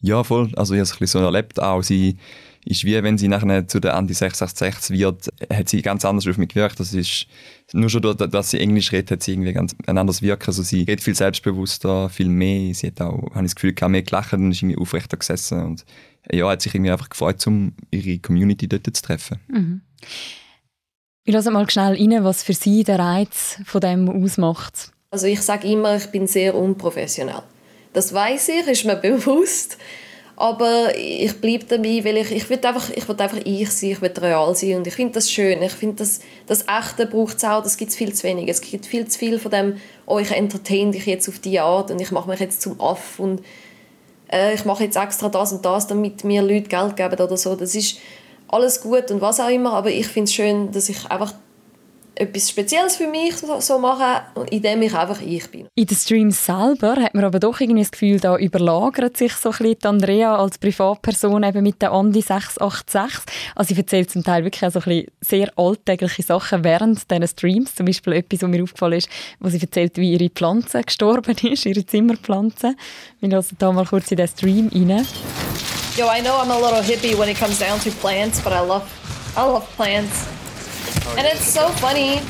Ja, 0.00 0.24
voll. 0.24 0.52
Also 0.56 0.74
ich 0.74 0.80
habe 0.80 1.04
es 1.04 1.12
so 1.12 1.18
erlebt 1.18 1.60
auch. 1.60 1.82
Sie 1.82 2.16
ist 2.66 2.84
wie, 2.84 3.00
wenn 3.02 3.16
sie 3.16 3.28
nachher 3.28 3.68
zu 3.68 3.78
der 3.78 3.94
Anti 3.94 4.12
666 4.12 4.98
wird, 4.98 5.28
hat 5.52 5.68
sie 5.68 5.82
ganz 5.82 6.04
anders 6.04 6.26
auf 6.26 6.36
mich 6.36 6.48
gewirkt. 6.48 6.80
Das 6.80 6.92
ist 6.92 7.26
nur 7.72 7.88
schon 7.88 8.02
dadurch, 8.02 8.30
dass 8.30 8.50
sie 8.50 8.58
Englisch 8.58 8.90
redet, 8.90 9.12
hat 9.12 9.22
sie 9.22 9.32
irgendwie 9.32 9.52
ganz 9.52 9.74
ein 9.86 9.96
anderes 9.96 10.20
Wirken. 10.20 10.48
Also 10.48 10.64
sie 10.64 10.80
redet 10.80 11.00
viel 11.00 11.14
selbstbewusster, 11.14 12.08
viel 12.08 12.28
mehr. 12.28 12.74
Sie 12.74 12.88
hat 12.88 13.00
auch, 13.00 13.30
habe 13.34 13.44
ich 13.44 13.52
das 13.52 13.54
Gefühl, 13.54 13.72
kann 13.72 13.92
mehr 13.92 14.02
gelacht 14.02 14.32
und 14.32 14.50
ist 14.50 14.62
irgendwie 14.62 14.78
aufrechter 14.78 15.16
gesessen 15.16 15.62
und 15.62 15.84
ja, 16.30 16.48
hat 16.48 16.60
sich 16.60 16.74
irgendwie 16.74 16.90
einfach 16.90 17.08
gefreut, 17.08 17.46
um 17.46 17.72
ihre 17.92 18.18
Community 18.18 18.68
dort 18.68 18.84
zu 18.84 19.02
treffen. 19.02 19.38
Mhm. 19.46 19.82
Ich 21.22 21.32
lasse 21.32 21.52
mal 21.52 21.70
schnell 21.70 21.94
rein, 21.94 22.24
was 22.24 22.42
für 22.42 22.52
Sie 22.52 22.82
der 22.82 22.98
Reiz 22.98 23.58
von 23.64 23.80
dem 23.80 24.08
ausmacht. 24.08 24.90
Also 25.10 25.28
ich 25.28 25.40
sage 25.40 25.68
immer, 25.68 25.96
ich 25.96 26.06
bin 26.06 26.26
sehr 26.26 26.56
unprofessionell. 26.56 27.42
Das 27.92 28.12
weiß 28.12 28.48
ich, 28.48 28.66
ist 28.66 28.84
mir 28.84 28.96
bewusst. 28.96 29.78
Aber 30.38 30.94
ich 30.94 31.40
bleibe 31.40 31.64
dabei, 31.64 32.04
weil 32.04 32.18
ich, 32.18 32.30
ich 32.30 32.50
will 32.50 32.60
einfach, 32.62 32.90
ich 32.90 33.08
will 33.08 33.16
einfach 33.18 33.38
ich 33.44 33.70
sein, 33.70 33.92
ich 33.92 34.02
will 34.02 34.12
real 34.18 34.54
sein 34.54 34.76
und 34.76 34.86
ich 34.86 34.92
finde 34.92 35.14
das 35.14 35.30
schön. 35.30 35.62
Ich 35.62 35.72
finde, 35.72 35.96
das, 35.96 36.20
das 36.46 36.66
Echte 36.68 37.06
braucht 37.06 37.38
es 37.38 37.44
auch, 37.44 37.62
das 37.62 37.78
gibt 37.78 37.90
es 37.90 37.96
viel 37.96 38.12
zu 38.12 38.24
wenig. 38.24 38.46
Es 38.48 38.60
gibt 38.60 38.84
viel 38.84 39.06
zu 39.08 39.18
viel 39.18 39.38
von 39.38 39.50
dem, 39.50 39.76
oh, 40.04 40.18
ich 40.18 40.30
entertain 40.30 40.92
dich 40.92 41.06
jetzt 41.06 41.26
auf 41.30 41.38
diese 41.38 41.62
Art 41.62 41.90
und 41.90 42.02
ich 42.02 42.10
mache 42.10 42.28
mich 42.28 42.40
jetzt 42.40 42.60
zum 42.60 42.78
Aff 42.78 43.18
und 43.18 43.40
äh, 44.30 44.52
ich 44.52 44.66
mache 44.66 44.84
jetzt 44.84 44.96
extra 44.96 45.30
das 45.30 45.52
und 45.52 45.64
das, 45.64 45.86
damit 45.86 46.22
mir 46.22 46.42
Leute 46.42 46.68
Geld 46.68 46.96
geben 46.96 47.18
oder 47.18 47.36
so. 47.38 47.56
Das 47.56 47.74
ist 47.74 47.96
alles 48.48 48.82
gut 48.82 49.10
und 49.10 49.22
was 49.22 49.40
auch 49.40 49.48
immer, 49.48 49.72
aber 49.72 49.90
ich 49.90 50.06
finde 50.06 50.24
es 50.24 50.34
schön, 50.34 50.70
dass 50.70 50.90
ich 50.90 51.06
einfach 51.10 51.32
etwas 52.16 52.48
Spezielles 52.48 52.96
für 52.96 53.06
mich 53.06 53.34
so 53.36 53.78
machen, 53.78 54.22
indem 54.50 54.82
ich 54.82 54.94
einfach 54.94 55.20
ich 55.20 55.48
bin. 55.50 55.68
In 55.74 55.86
den 55.86 55.96
Streams 55.96 56.44
selber 56.46 56.96
hat 56.96 57.14
man 57.14 57.24
aber 57.24 57.38
doch 57.38 57.60
irgendwie 57.60 57.82
das 57.82 57.90
Gefühl, 57.90 58.18
da 58.18 58.36
überlagert 58.36 59.16
sich 59.16 59.34
so 59.34 59.50
ein 59.50 59.58
bisschen 59.58 59.84
Andrea 59.84 60.36
als 60.36 60.58
Privatperson 60.58 61.42
eben 61.42 61.62
mit 61.62 61.82
der 61.82 61.92
Andi 61.92 62.22
686. 62.22 63.22
Also 63.54 63.74
sie 63.74 63.80
erzählt 63.80 64.10
zum 64.10 64.24
Teil 64.24 64.44
wirklich 64.44 64.64
auch 64.64 64.72
so 64.72 64.80
ein 64.80 64.84
bisschen 64.84 65.06
sehr 65.20 65.52
alltägliche 65.56 66.22
Sachen 66.22 66.64
während 66.64 67.10
diesen 67.10 67.28
Streams. 67.28 67.74
Zum 67.74 67.86
Beispiel 67.86 68.14
etwas, 68.14 68.42
was 68.42 68.48
mir 68.48 68.62
aufgefallen 68.62 68.94
ist, 68.94 69.08
wo 69.40 69.48
sie 69.48 69.60
erzählt, 69.60 69.96
wie 69.98 70.14
ihre 70.14 70.30
Pflanze 70.30 70.82
gestorben 70.82 71.36
ist, 71.42 71.66
ihre 71.66 71.84
Zimmerpflanze. 71.84 72.74
Wir 73.20 73.30
hören 73.30 73.46
da 73.58 73.72
mal 73.72 73.84
kurz 73.84 74.10
in 74.10 74.16
den 74.16 74.28
Stream 74.28 74.70
rein. 74.72 75.06
Yo, 75.96 76.06
I 76.06 76.20
know 76.20 76.34
I'm 76.34 76.50
a 76.50 76.58
little 76.58 76.82
hippie 76.82 77.18
when 77.18 77.28
it 77.28 77.38
comes 77.38 77.58
down 77.58 77.80
to 77.80 77.90
plants, 77.90 78.40
but 78.40 78.52
I 78.52 78.60
love, 78.60 78.84
I 79.36 79.40
love 79.40 79.66
plants. 79.76 80.35
And 81.16 81.26
it's 81.26 81.46
so 81.46 81.68
funny. 81.68 82.20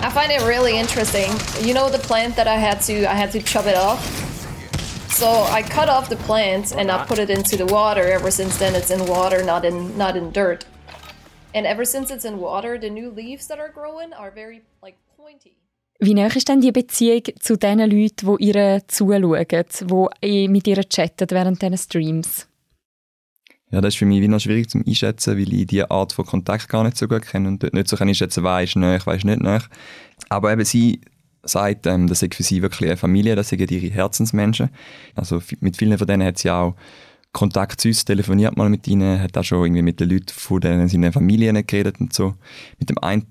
I 0.00 0.10
find 0.10 0.30
it 0.30 0.42
really 0.42 0.78
interesting. 0.78 1.30
You 1.66 1.74
know 1.74 1.88
the 1.88 1.98
plant 1.98 2.36
that 2.36 2.46
I 2.46 2.56
had 2.56 2.80
to 2.82 3.06
I 3.10 3.14
had 3.14 3.30
to 3.32 3.40
chop 3.42 3.66
it 3.66 3.76
off. 3.76 4.00
So 5.10 5.28
I 5.28 5.62
cut 5.62 5.88
off 5.88 6.08
the 6.08 6.16
plant 6.16 6.72
and 6.72 6.90
I 6.90 7.04
put 7.06 7.18
it 7.18 7.30
into 7.30 7.56
the 7.56 7.66
water. 7.66 8.02
Ever 8.02 8.30
since 8.30 8.58
then, 8.58 8.74
it's 8.74 8.90
in 8.90 9.06
water, 9.06 9.42
not 9.44 9.64
in 9.64 9.96
not 9.96 10.16
in 10.16 10.30
dirt. 10.32 10.66
And 11.54 11.66
ever 11.66 11.84
since 11.84 12.10
it's 12.10 12.24
in 12.24 12.38
water, 12.38 12.78
the 12.78 12.90
new 12.90 13.10
leaves 13.10 13.46
that 13.46 13.58
are 13.58 13.70
growing 13.70 14.12
are 14.12 14.30
very 14.30 14.62
like 14.82 14.96
pointy. 15.16 15.56
Wie 16.00 16.14
nah 16.14 16.26
ist 16.26 16.48
denn 16.48 16.60
die 16.60 16.72
Beziehung 16.72 17.22
zu 17.38 17.56
den 17.56 17.78
Leuten, 17.78 18.36
die 18.36 18.44
ihr 18.44 18.82
zuschauen, 18.88 20.08
die 20.22 20.48
mit 20.48 20.66
ihr 20.66 20.82
chatten 20.82 21.30
während 21.30 21.62
diesen 21.62 21.78
Streams? 21.78 22.46
Ja, 23.74 23.80
das 23.80 23.94
ist 23.94 23.98
für 23.98 24.06
mich 24.06 24.20
wie 24.20 24.28
noch 24.28 24.38
schwierig 24.38 24.70
zu 24.70 24.78
einschätzen, 24.78 25.36
weil 25.36 25.52
ich 25.52 25.66
diese 25.66 25.90
Art 25.90 26.12
von 26.12 26.24
Kontakt 26.24 26.68
gar 26.68 26.84
nicht 26.84 26.96
so 26.96 27.08
gut 27.08 27.22
kenne 27.22 27.48
und 27.48 27.74
nicht 27.74 27.88
so 27.88 27.96
einschätzen 27.96 28.44
kann, 28.44 28.52
wer 28.52 28.62
ist 28.62 28.76
nahe, 28.76 29.00
wer 29.04 29.14
ist 29.14 29.24
nicht 29.24 29.40
nahe. 29.40 29.62
Aber 30.28 30.52
eben 30.52 30.64
sie 30.64 31.00
sagt, 31.42 31.84
ähm, 31.88 32.06
das 32.06 32.22
ist 32.22 32.36
für 32.36 32.44
sie 32.44 32.62
wirklich 32.62 32.88
eine 32.88 32.96
Familie, 32.96 33.34
das 33.34 33.48
sind 33.48 33.68
ihre 33.68 33.92
Herzensmenschen. 33.92 34.70
Also 35.16 35.42
mit 35.58 35.76
vielen 35.76 35.98
von 35.98 36.06
denen 36.06 36.24
hat 36.24 36.38
sie 36.38 36.52
auch 36.52 36.76
Kontakt 37.32 37.80
zu 37.80 37.88
uns, 37.88 38.04
telefoniert 38.04 38.56
mal 38.56 38.68
mit 38.68 38.86
ihnen, 38.86 39.20
hat 39.20 39.36
auch 39.36 39.42
schon 39.42 39.64
irgendwie 39.64 39.82
mit 39.82 39.98
den 39.98 40.08
Leuten 40.08 40.32
von 40.32 40.60
denen 40.60 40.88
seinen 40.88 41.12
Familien 41.12 41.66
geredet 41.66 41.96
und 41.98 42.12
so. 42.12 42.34
Mit 42.78 42.90
dem 42.90 42.98
einen 42.98 43.26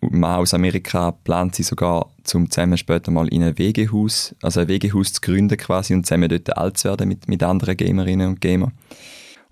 Mann 0.00 0.40
aus 0.40 0.54
Amerika 0.54 1.12
plant 1.12 1.54
sie 1.54 1.62
sogar, 1.62 2.10
zum 2.24 2.50
zusammen 2.50 2.78
später 2.78 3.12
mal 3.12 3.28
in 3.28 3.44
ein 3.44 3.56
Wegehaus, 3.56 4.34
also 4.42 4.58
ein 4.58 4.66
Wegehaus 4.66 5.12
zu 5.12 5.20
gründen 5.20 5.56
quasi 5.56 5.94
und 5.94 6.04
zusammen 6.04 6.28
dort 6.28 6.56
alt 6.58 6.78
zu 6.78 6.88
werden 6.88 7.06
mit, 7.06 7.28
mit 7.28 7.44
anderen 7.44 7.76
Gamerinnen 7.76 8.26
und 8.26 8.40
Gamer. 8.40 8.72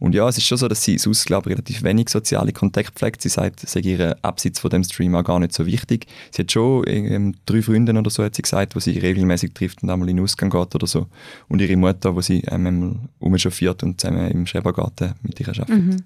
Und 0.02 0.16
ja, 0.16 0.28
es 0.28 0.36
ist 0.36 0.48
schon 0.48 0.58
so, 0.58 0.66
dass 0.66 0.82
sie 0.82 0.98
sonst, 0.98 1.26
glaube 1.26 1.48
ich, 1.48 1.54
relativ 1.54 1.84
wenig 1.84 2.08
soziale 2.08 2.52
Kontakte 2.52 2.90
pflegt. 2.92 3.22
Sie 3.22 3.28
sagt, 3.28 3.62
es 3.62 3.70
sei 3.70 3.78
ihr 3.82 4.16
abseits 4.22 4.58
von 4.58 4.68
dem 4.68 4.82
Stream 4.82 5.14
auch 5.14 5.22
gar 5.22 5.38
nicht 5.38 5.52
so 5.52 5.64
wichtig. 5.64 6.08
Sie 6.32 6.42
hat 6.42 6.50
schon 6.50 6.82
ähm, 6.88 7.36
drei 7.46 7.62
Freunde 7.62 7.92
oder 7.92 8.10
so, 8.10 8.24
hat 8.24 8.34
sie 8.34 8.42
gesagt, 8.42 8.74
wo 8.74 8.80
sie 8.80 8.98
regelmäßig 8.98 9.54
trifft 9.54 9.80
und 9.80 9.90
einmal 9.90 10.08
in 10.08 10.16
den 10.16 10.24
Ausgang 10.24 10.50
geht 10.50 10.74
oder 10.74 10.88
so. 10.88 11.06
Und 11.48 11.60
ihre 11.60 11.76
Mutter, 11.76 12.16
wo 12.16 12.20
sie 12.20 12.42
ähm, 12.50 12.66
einmal 12.66 12.96
umchauffiert 13.20 13.84
und 13.84 14.00
zusammen 14.00 14.28
im 14.28 14.44
Schrebergarten 14.44 15.14
mit 15.22 15.38
ihr 15.38 15.48
arbeitet. 15.50 15.68
Mhm. 15.68 15.96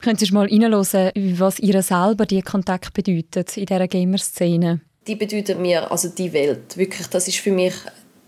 Könntest 0.00 0.32
du 0.32 0.34
mal 0.34 0.48
reinhören, 0.48 1.38
was 1.38 1.58
ihr 1.60 1.82
selber 1.82 2.26
die 2.26 2.42
Kontakt 2.42 2.92
bedeutet 2.92 3.56
in 3.56 3.66
dieser 3.66 3.86
Gamer-Szene? 3.86 4.80
Die 5.06 5.14
bedeutet 5.14 5.60
mir, 5.60 5.92
also 5.92 6.08
die 6.08 6.32
Welt. 6.32 6.76
Wirklich, 6.76 7.06
das 7.06 7.28
ist 7.28 7.36
für 7.36 7.52
mich 7.52 7.74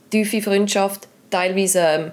tiefe 0.08 0.40
Freundschaft, 0.40 1.08
teilweise... 1.30 1.80
Ähm, 1.80 2.12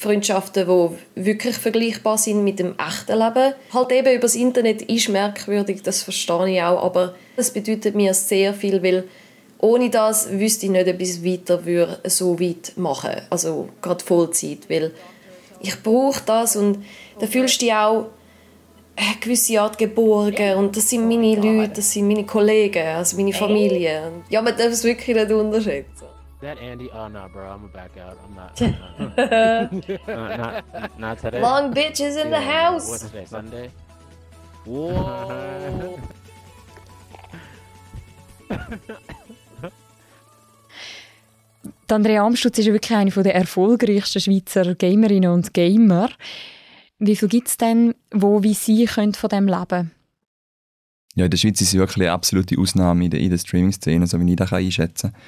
Freundschaften, 0.00 0.66
die 0.66 1.26
wirklich 1.26 1.56
vergleichbar 1.56 2.16
sind 2.16 2.42
mit 2.42 2.58
dem 2.58 2.74
echten 2.78 3.18
Leben. 3.18 3.54
Halt 3.72 3.92
eben 3.92 4.12
über 4.14 4.22
das 4.22 4.34
Internet 4.34 4.80
ist 4.82 5.10
merkwürdig, 5.10 5.82
das 5.82 6.02
verstehe 6.02 6.48
ich 6.48 6.62
auch, 6.62 6.82
aber 6.82 7.14
das 7.36 7.50
bedeutet 7.50 7.94
mir 7.94 8.14
sehr 8.14 8.54
viel, 8.54 8.82
weil 8.82 9.04
ohne 9.58 9.90
das 9.90 10.30
wüsste 10.30 10.66
ich 10.66 10.72
nicht, 10.72 10.88
ob 10.88 11.00
ich 11.00 11.10
es 11.10 11.24
weiter 11.24 11.66
würde, 11.66 12.00
so 12.04 12.40
weit 12.40 12.72
machen 12.76 13.10
also 13.28 13.68
gerade 13.82 14.02
Vollzeit, 14.02 14.70
weil 14.70 14.92
ich 15.60 15.82
brauche 15.82 16.22
das 16.24 16.56
und 16.56 16.82
da 17.18 17.26
fühlst 17.26 17.60
du 17.60 17.66
dich 17.66 17.74
auch 17.74 18.06
eine 18.96 19.16
gewisse 19.20 19.60
Art 19.60 19.76
geborgen 19.76 20.56
und 20.56 20.76
das 20.78 20.88
sind 20.88 21.06
meine 21.06 21.36
Leute, 21.36 21.74
das 21.74 21.92
sind 21.92 22.08
meine 22.08 22.24
Kollegen, 22.24 22.86
also 22.86 23.18
meine 23.18 23.34
Familie. 23.34 24.12
Ja, 24.30 24.40
man 24.40 24.56
darf 24.56 24.68
es 24.68 24.82
wirklich 24.82 25.14
nicht 25.14 25.30
unterschätzen. 25.30 26.09
That 26.40 26.58
Andy? 26.58 26.90
Oh 26.90 27.06
no, 27.08 27.28
bro, 27.28 27.50
I'm 27.50 27.60
gonna 27.60 27.72
back 27.72 27.98
out. 27.98 28.16
I'm 28.24 28.34
not. 28.34 28.62
I'm 28.62 29.82
not, 29.86 30.08
uh, 30.08 30.36
not, 30.36 30.98
not 30.98 31.18
today. 31.18 31.40
Long 31.42 31.74
bitch 31.74 32.00
is 32.00 32.16
in 32.16 32.30
yeah, 32.30 32.38
the 32.38 32.40
house. 32.40 32.88
What's 32.88 33.02
today? 33.04 33.26
Sunday. 33.26 33.70
Whoa. 34.64 35.98
Die 41.88 41.92
Andrea 41.94 42.24
Amstutz 42.24 42.58
ist 42.58 42.66
wirklich 42.66 42.96
eine 42.96 43.10
der 43.10 43.34
erfolgreichsten 43.34 44.20
Schweizer 44.20 44.74
Gamerinnen 44.74 45.30
und 45.30 45.52
Gamer. 45.52 46.08
Wie 46.98 47.16
viele 47.16 47.28
gibt 47.28 47.48
es 47.48 47.58
denn, 47.58 47.94
wo 48.10 48.42
wie 48.42 48.54
sie 48.54 48.86
können 48.86 49.12
von 49.12 49.28
dem 49.28 49.46
leben 49.46 49.90
Ja, 51.14 51.26
in 51.26 51.30
der 51.30 51.38
Schweiz 51.38 51.60
ist 51.60 51.70
sie 51.70 51.78
wirklich 51.78 52.06
eine 52.06 52.12
absolute 52.12 52.58
Ausnahme 52.58 53.04
in 53.04 53.10
der, 53.10 53.20
in 53.20 53.30
der 53.30 53.38
Streaming-Szene, 53.38 54.06
so 54.06 54.18
wie 54.18 54.30
ich 54.30 54.36
das 54.36 54.52
einschätzen 54.52 55.12
kann 55.12 55.20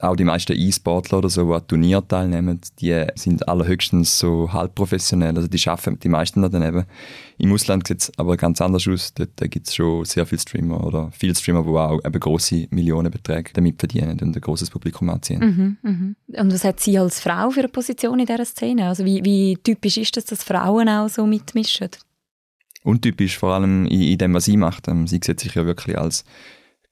auch 0.00 0.16
die 0.16 0.24
meisten 0.24 0.52
E-Sportler 0.52 1.18
oder 1.18 1.30
so, 1.30 1.46
die 1.46 1.54
an 1.54 1.66
Turnier 1.66 2.06
teilnehmen, 2.06 2.60
die 2.80 3.06
sind 3.14 3.48
allerhöchstens 3.48 4.18
so 4.18 4.52
halb 4.52 4.74
professionell. 4.74 5.34
Also 5.36 5.48
die 5.48 5.58
schaffen 5.58 5.98
die 5.98 6.08
meisten 6.08 6.42
dann 6.42 6.62
eben. 6.62 6.84
Im 7.38 7.52
Ausland 7.52 7.86
sieht 7.86 8.02
es 8.02 8.12
aber 8.18 8.36
ganz 8.36 8.60
anders 8.60 8.86
aus. 8.88 9.14
Dort 9.14 9.36
gibt 9.50 9.68
es 9.68 9.74
schon 9.74 10.04
sehr 10.04 10.26
viele 10.26 10.40
Streamer 10.40 10.84
oder 10.84 11.10
viele 11.12 11.34
Streamer, 11.34 11.62
die 11.62 11.68
auch 11.70 12.04
eben 12.04 12.20
grosse 12.20 12.66
Millionenbeträge 12.70 13.52
damit 13.54 13.78
verdienen 13.78 14.10
und 14.10 14.22
ein 14.22 14.32
großes 14.32 14.70
Publikum 14.70 15.08
anziehen. 15.08 15.40
Mhm, 15.40 15.90
mhm. 15.90 16.16
Und 16.38 16.52
was 16.52 16.64
hat 16.64 16.80
sie 16.80 16.98
als 16.98 17.20
Frau 17.20 17.50
für 17.50 17.60
eine 17.60 17.68
Position 17.68 18.18
in 18.18 18.26
dieser 18.26 18.44
Szene? 18.44 18.88
Also 18.88 19.04
wie, 19.04 19.24
wie 19.24 19.56
typisch 19.62 19.96
ist 19.96 20.16
das, 20.16 20.26
dass 20.26 20.42
Frauen 20.42 20.88
auch 20.88 21.08
so 21.08 21.26
mitmischen? 21.26 21.88
Untypisch, 22.82 23.38
vor 23.38 23.54
allem 23.54 23.86
in, 23.86 24.02
in 24.02 24.18
dem, 24.18 24.34
was 24.34 24.44
sie 24.44 24.56
macht. 24.56 24.88
Ähm, 24.88 25.06
sie 25.06 25.20
sieht 25.22 25.40
sich 25.40 25.54
ja 25.54 25.66
wirklich 25.66 25.98
als 25.98 26.24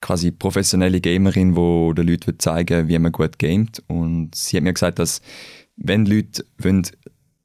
quasi 0.04 0.30
professionelle 0.30 1.00
Gamerin, 1.00 1.54
die 1.54 1.94
den 1.94 2.06
Leuten 2.06 2.38
zeigen 2.38 2.88
wie 2.88 2.98
man 2.98 3.10
gut 3.10 3.38
gamet. 3.38 3.82
Und 3.86 4.34
sie 4.34 4.58
hat 4.58 4.64
mir 4.64 4.74
gesagt, 4.74 4.98
dass 4.98 5.22
wenn 5.76 6.04
Leute 6.04 6.44
wollen, 6.58 6.86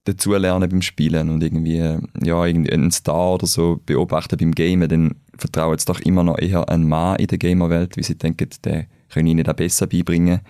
dazulernen 0.03 0.69
beim 0.69 0.81
Spielen 0.81 1.29
und 1.29 1.41
irgendwie 1.41 1.97
ja, 2.21 2.41
einen 2.41 2.91
Star 2.91 3.35
oder 3.35 3.47
so 3.47 3.79
beobachten 3.85 4.37
beim 4.37 4.53
Gamen, 4.53 4.89
dann 4.89 5.15
vertrauen 5.37 5.77
sie 5.77 5.85
doch 5.85 6.01
immer 6.01 6.23
noch 6.23 6.37
eher 6.37 6.67
einen 6.67 6.87
Mann 6.87 7.15
in 7.17 7.27
der 7.27 7.37
Gamerwelt, 7.37 7.95
weil 7.95 8.03
sie 8.03 8.17
denken, 8.17 8.49
der 8.65 8.87
können 9.09 9.27
ihnen 9.27 9.43
das 9.45 9.55
besser 9.55 9.87
beibringen. 9.87 10.41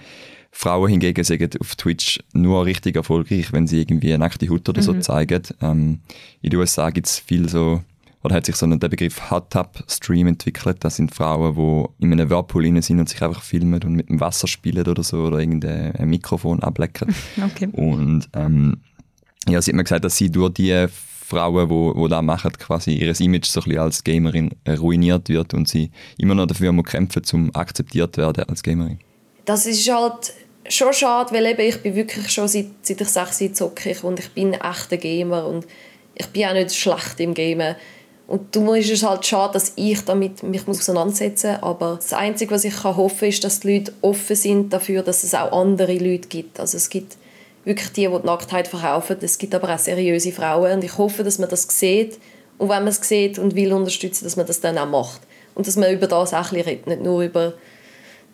Frauen 0.51 0.89
hingegen 0.89 1.23
sagen 1.23 1.49
auf 1.59 1.75
Twitch 1.75 2.19
nur 2.33 2.65
richtig 2.65 2.95
erfolgreich, 2.95 3.53
wenn 3.53 3.67
sie 3.67 3.81
irgendwie 3.81 4.13
eine 4.13 4.19
nackte 4.19 4.49
Haut 4.49 4.67
oder 4.67 4.81
so 4.81 4.93
mhm. 4.93 5.01
zeigen. 5.03 5.43
Ähm, 5.61 5.99
in 6.41 6.49
den 6.49 6.59
USA 6.59 6.89
gibt 6.89 7.05
es 7.05 7.19
viel 7.19 7.47
so 7.47 7.83
oder 8.23 8.35
hat 8.35 8.45
sich 8.45 8.55
so 8.55 8.67
der 8.67 8.89
Begriff 8.89 9.31
Hot 9.31 9.49
Tub 9.51 9.83
Stream 9.87 10.27
entwickelt. 10.27 10.77
Das 10.81 10.97
sind 10.97 11.13
Frauen, 11.13 11.55
die 11.55 12.03
in 12.03 12.11
einem 12.11 12.29
Whirlpool 12.29 12.81
sind 12.81 12.99
und 12.99 13.09
sich 13.09 13.21
einfach 13.21 13.41
filmen 13.41 13.81
und 13.83 13.93
mit 13.93 14.09
dem 14.09 14.19
Wasser 14.19 14.47
spielen 14.47 14.85
oder 14.87 15.03
so 15.03 15.17
oder 15.17 15.39
irgendein 15.39 16.09
Mikrofon 16.09 16.61
ablecken. 16.61 17.15
Okay. 17.41 17.69
Und 17.71 18.27
ähm, 18.33 18.81
ja, 19.47 19.61
sie 19.61 19.71
hat 19.71 19.75
mir 19.75 19.83
gesagt, 19.83 20.03
dass 20.03 20.17
sie 20.17 20.29
durch 20.29 20.53
die 20.53 20.87
Frauen, 21.29 21.69
die, 21.69 22.01
die 22.01 22.09
das 22.09 22.21
machen, 22.21 22.51
quasi 22.57 22.91
ihr 22.93 23.19
Image 23.19 23.45
so 23.45 23.61
ein 23.61 23.63
bisschen 23.65 23.79
als 23.79 24.03
Gamerin 24.03 24.51
ruiniert 24.67 25.29
wird 25.29 25.53
und 25.53 25.67
sie 25.67 25.91
immer 26.17 26.35
noch 26.35 26.47
dafür 26.47 26.71
muss 26.71 26.85
kämpfen, 26.85 27.21
um 27.33 27.55
akzeptiert 27.55 28.15
zu 28.15 28.21
werden 28.21 28.43
als 28.49 28.63
Gamerin. 28.63 28.99
Das 29.45 29.65
ist 29.65 29.87
halt 29.89 30.33
schon 30.67 30.93
schade, 30.93 31.33
weil 31.33 31.45
eben 31.45 31.61
ich 31.61 31.77
bin 31.81 31.95
wirklich 31.95 32.29
schon 32.29 32.47
seit, 32.47 32.67
seit 32.81 33.01
ich 33.01 33.07
sechs 33.07 33.39
Jahre 33.39 33.53
zocke 33.53 33.95
und 34.03 34.19
ich 34.19 34.29
bin 34.29 34.53
ein 34.53 34.61
echter 34.61 34.97
Gamer 34.97 35.45
und 35.45 35.67
ich 36.15 36.27
bin 36.27 36.45
auch 36.45 36.53
nicht 36.53 36.75
schlecht 36.75 37.19
im 37.19 37.33
Gamen. 37.33 37.75
Und 38.29 38.55
darum 38.55 38.75
ist 38.75 38.91
es 38.91 39.01
halt 39.01 39.25
schade, 39.25 39.53
dass 39.53 39.73
ich 39.75 40.05
damit 40.05 40.43
mich 40.43 40.67
auseinandersetzen 40.67 41.53
muss. 41.53 41.63
Aber 41.63 41.95
das 41.95 42.13
Einzige, 42.13 42.53
was 42.53 42.63
ich 42.63 42.75
kann 42.75 42.95
hoffen 42.95 43.27
ist, 43.27 43.43
dass 43.43 43.61
die 43.61 43.79
Leute 43.79 43.91
offen 44.03 44.35
sind 44.35 44.71
dafür, 44.71 45.01
dass 45.01 45.23
es 45.23 45.33
auch 45.33 45.51
andere 45.51 45.97
Leute 45.97 46.27
gibt. 46.27 46.59
Also 46.59 46.77
es 46.77 46.91
gibt 46.91 47.17
wirklich 47.65 47.89
die, 47.93 48.07
die 48.07 48.19
die 48.19 48.25
Nacktheit 48.27 48.67
verkaufen. 48.67 49.17
Es 49.21 49.39
gibt 49.39 49.55
aber 49.55 49.73
auch 49.73 49.79
seriöse 49.79 50.31
Frauen. 50.31 50.73
Und 50.73 50.83
ich 50.83 50.95
hoffe, 50.95 51.23
dass 51.23 51.39
man 51.39 51.49
das 51.49 51.63
sieht. 51.69 52.19
Und 52.59 52.69
wenn 52.69 52.83
man 52.83 52.89
es 52.89 52.97
sieht 52.97 53.39
und 53.39 53.55
will 53.55 53.73
unterstützen, 53.73 54.25
dass 54.25 54.35
man 54.35 54.45
das 54.45 54.61
dann 54.61 54.77
auch 54.77 54.85
macht. 54.85 55.21
Und 55.55 55.65
dass 55.65 55.75
man 55.75 55.91
über 55.91 56.05
das 56.05 56.31
auch 56.35 56.51
ein 56.51 56.57
bisschen 56.57 56.65
redet. 56.65 56.85
Nicht 56.85 57.01
nur 57.01 57.23
über 57.23 57.53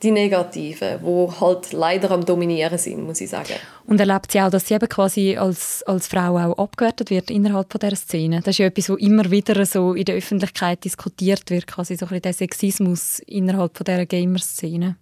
die 0.04 0.12
Negativen, 0.12 1.00
die 1.02 1.40
halt 1.40 1.74
leider 1.74 2.12
am 2.12 2.26
Dominieren 2.26 2.78
sind, 2.78 3.04
muss 3.04 3.22
ich 3.22 3.30
sagen. 3.30 3.54
Und 3.86 4.00
erlebt 4.00 4.32
sie 4.32 4.42
auch, 4.42 4.50
dass 4.50 4.68
sie 4.68 4.74
eben 4.74 4.90
quasi 4.90 5.38
als, 5.38 5.84
als 5.84 6.08
Frau 6.08 6.38
auch 6.38 6.58
abgewertet 6.58 7.10
wird 7.10 7.30
innerhalb 7.30 7.72
von 7.72 7.80
dieser 7.80 7.96
Szene? 7.96 8.40
Das 8.40 8.50
ist 8.56 8.58
ja 8.60 8.66
etwas, 8.68 8.90
was 8.90 9.00
immer 9.00 9.30
wieder 9.32 9.66
so 9.66 9.94
in 9.94 10.06
der 10.06 10.16
Öffentlichkeit 10.16 10.84
diskutiert 10.84 11.50
wird, 11.50 11.68
quasi 11.68 11.96
so 11.96 12.06
ein 12.06 12.10
bisschen 12.10 12.22
der 12.24 12.34
Sexismus 12.34 13.20
innerhalb 13.20 13.78
von 13.78 13.86
dieser 13.86 14.06
Gamer-Szene. 14.06 14.98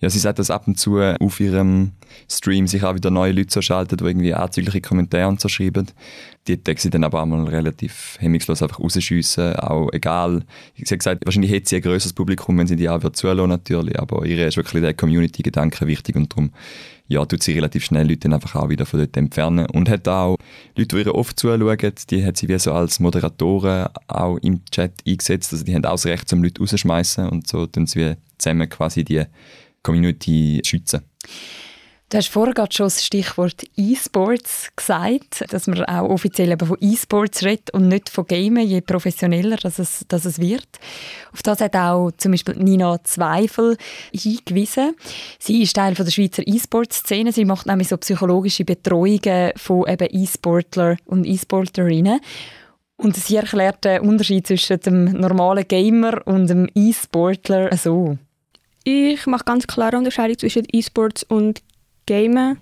Ja, 0.00 0.08
sie 0.08 0.18
sagt, 0.18 0.38
dass 0.38 0.50
ab 0.50 0.66
und 0.66 0.78
zu 0.78 0.98
auf 0.98 1.40
ihrem 1.40 1.92
Stream 2.28 2.66
sich 2.66 2.82
auch 2.84 2.94
wieder 2.94 3.10
neue 3.10 3.32
Leute 3.32 3.50
so 3.50 3.60
die 3.60 4.04
irgendwie 4.04 4.32
anzügliche 4.32 4.80
Kommentare 4.80 5.28
und 5.28 5.40
so 5.40 5.48
schreiben. 5.48 5.86
Die 6.46 6.56
Texte 6.56 6.86
sie 6.86 6.90
dann 6.90 7.04
aber 7.04 7.22
auch 7.22 7.26
mal 7.26 7.46
relativ 7.46 8.16
hemmungslos 8.18 8.62
einfach 8.62 8.80
rausschiessen, 8.80 9.56
auch 9.56 9.90
egal. 9.92 10.42
Sie 10.74 10.84
hat 10.84 10.98
gesagt, 10.98 11.26
wahrscheinlich 11.26 11.52
hätte 11.52 11.68
sie 11.68 11.76
ein 11.76 11.82
grösseres 11.82 12.14
Publikum, 12.14 12.56
wenn 12.58 12.66
sie 12.66 12.76
die 12.76 12.88
auch 12.88 13.06
zuhören 13.12 13.50
natürlich, 13.50 13.98
aber 13.98 14.24
ihr 14.24 14.48
ist 14.48 14.56
wirklich 14.56 14.82
der 14.82 14.94
Community-Gedanke 14.94 15.86
wichtig 15.86 16.16
und 16.16 16.32
darum 16.32 16.50
ja, 17.10 17.24
tut 17.26 17.42
sie 17.42 17.52
relativ 17.52 17.84
schnell 17.84 18.06
Leute 18.06 18.20
dann 18.20 18.34
einfach 18.34 18.54
auch 18.54 18.68
wieder 18.68 18.86
von 18.86 19.00
dort 19.00 19.16
entfernen. 19.16 19.66
Und 19.66 19.88
hat 19.88 20.06
auch 20.06 20.36
Leute, 20.76 20.96
die 20.96 21.02
ihr 21.02 21.14
oft 21.14 21.38
zuschauen, 21.38 21.92
die 22.08 22.24
hat 22.24 22.36
sie 22.36 22.48
wie 22.48 22.58
so 22.60 22.72
als 22.72 23.00
Moderatoren 23.00 23.88
auch 24.06 24.36
im 24.38 24.64
Chat 24.70 24.92
eingesetzt. 25.04 25.52
Also 25.52 25.64
die 25.64 25.74
haben 25.74 25.84
auch 25.84 25.92
das 25.92 26.06
Recht, 26.06 26.32
um 26.32 26.42
Leute 26.44 26.60
rauszuschmeißen 26.60 27.28
und 27.28 27.48
so 27.48 27.66
tun 27.66 27.88
sie 27.88 27.98
wie 27.98 28.16
zusammen 28.38 28.68
quasi 28.68 29.04
die 29.04 29.24
Community 29.82 30.60
schützen. 30.64 31.02
Du 32.10 32.16
hast 32.16 32.28
vorher 32.28 32.54
gerade 32.54 32.74
schon 32.74 32.86
das 32.86 33.04
Stichwort 33.04 33.62
E-Sports 33.76 34.70
gesagt, 34.74 35.44
dass 35.52 35.68
man 35.68 35.84
auch 35.84 36.08
offiziell 36.08 36.50
eben 36.50 36.66
von 36.66 36.76
E-Sports 36.80 37.44
redet 37.44 37.70
und 37.70 37.86
nicht 37.86 38.08
von 38.08 38.26
Gamen, 38.26 38.66
je 38.66 38.80
professioneller 38.80 39.56
dass 39.56 39.78
es, 39.78 40.04
dass 40.08 40.24
es 40.24 40.40
wird. 40.40 40.66
Auf 41.32 41.44
das 41.44 41.60
hat 41.60 41.76
auch 41.76 42.10
zum 42.16 42.32
Beispiel 42.32 42.56
Nina 42.56 42.98
Zweifel 43.04 43.76
hingewiesen. 44.12 44.96
Sie 45.38 45.62
ist 45.62 45.76
Teil 45.76 45.94
von 45.94 46.04
der 46.04 46.10
Schweizer 46.10 46.42
E-Sports-Szene. 46.44 47.30
Sie 47.30 47.44
macht 47.44 47.66
nämlich 47.66 47.86
so 47.86 47.96
psychologische 47.96 48.64
Betreuungen 48.64 49.52
von 49.54 49.88
eben 49.88 50.08
E-Sportler 50.10 50.96
und 51.04 51.24
E-Sportlerinnen. 51.24 52.18
Und 52.96 53.14
sie 53.14 53.36
erklärt 53.36 53.84
den 53.84 54.00
Unterschied 54.00 54.48
zwischen 54.48 54.80
dem 54.80 55.04
normalen 55.12 55.66
Gamer 55.68 56.26
und 56.26 56.50
dem 56.50 56.68
E-Sportler 56.74 57.74
so. 57.76 58.18
Ich 58.92 59.24
mache 59.26 59.44
ganz 59.44 59.68
klare 59.68 59.96
Unterscheidung 59.96 60.36
zwischen 60.36 60.66
E-Sports 60.72 61.22
und 61.22 61.62
Gamen. 62.06 62.58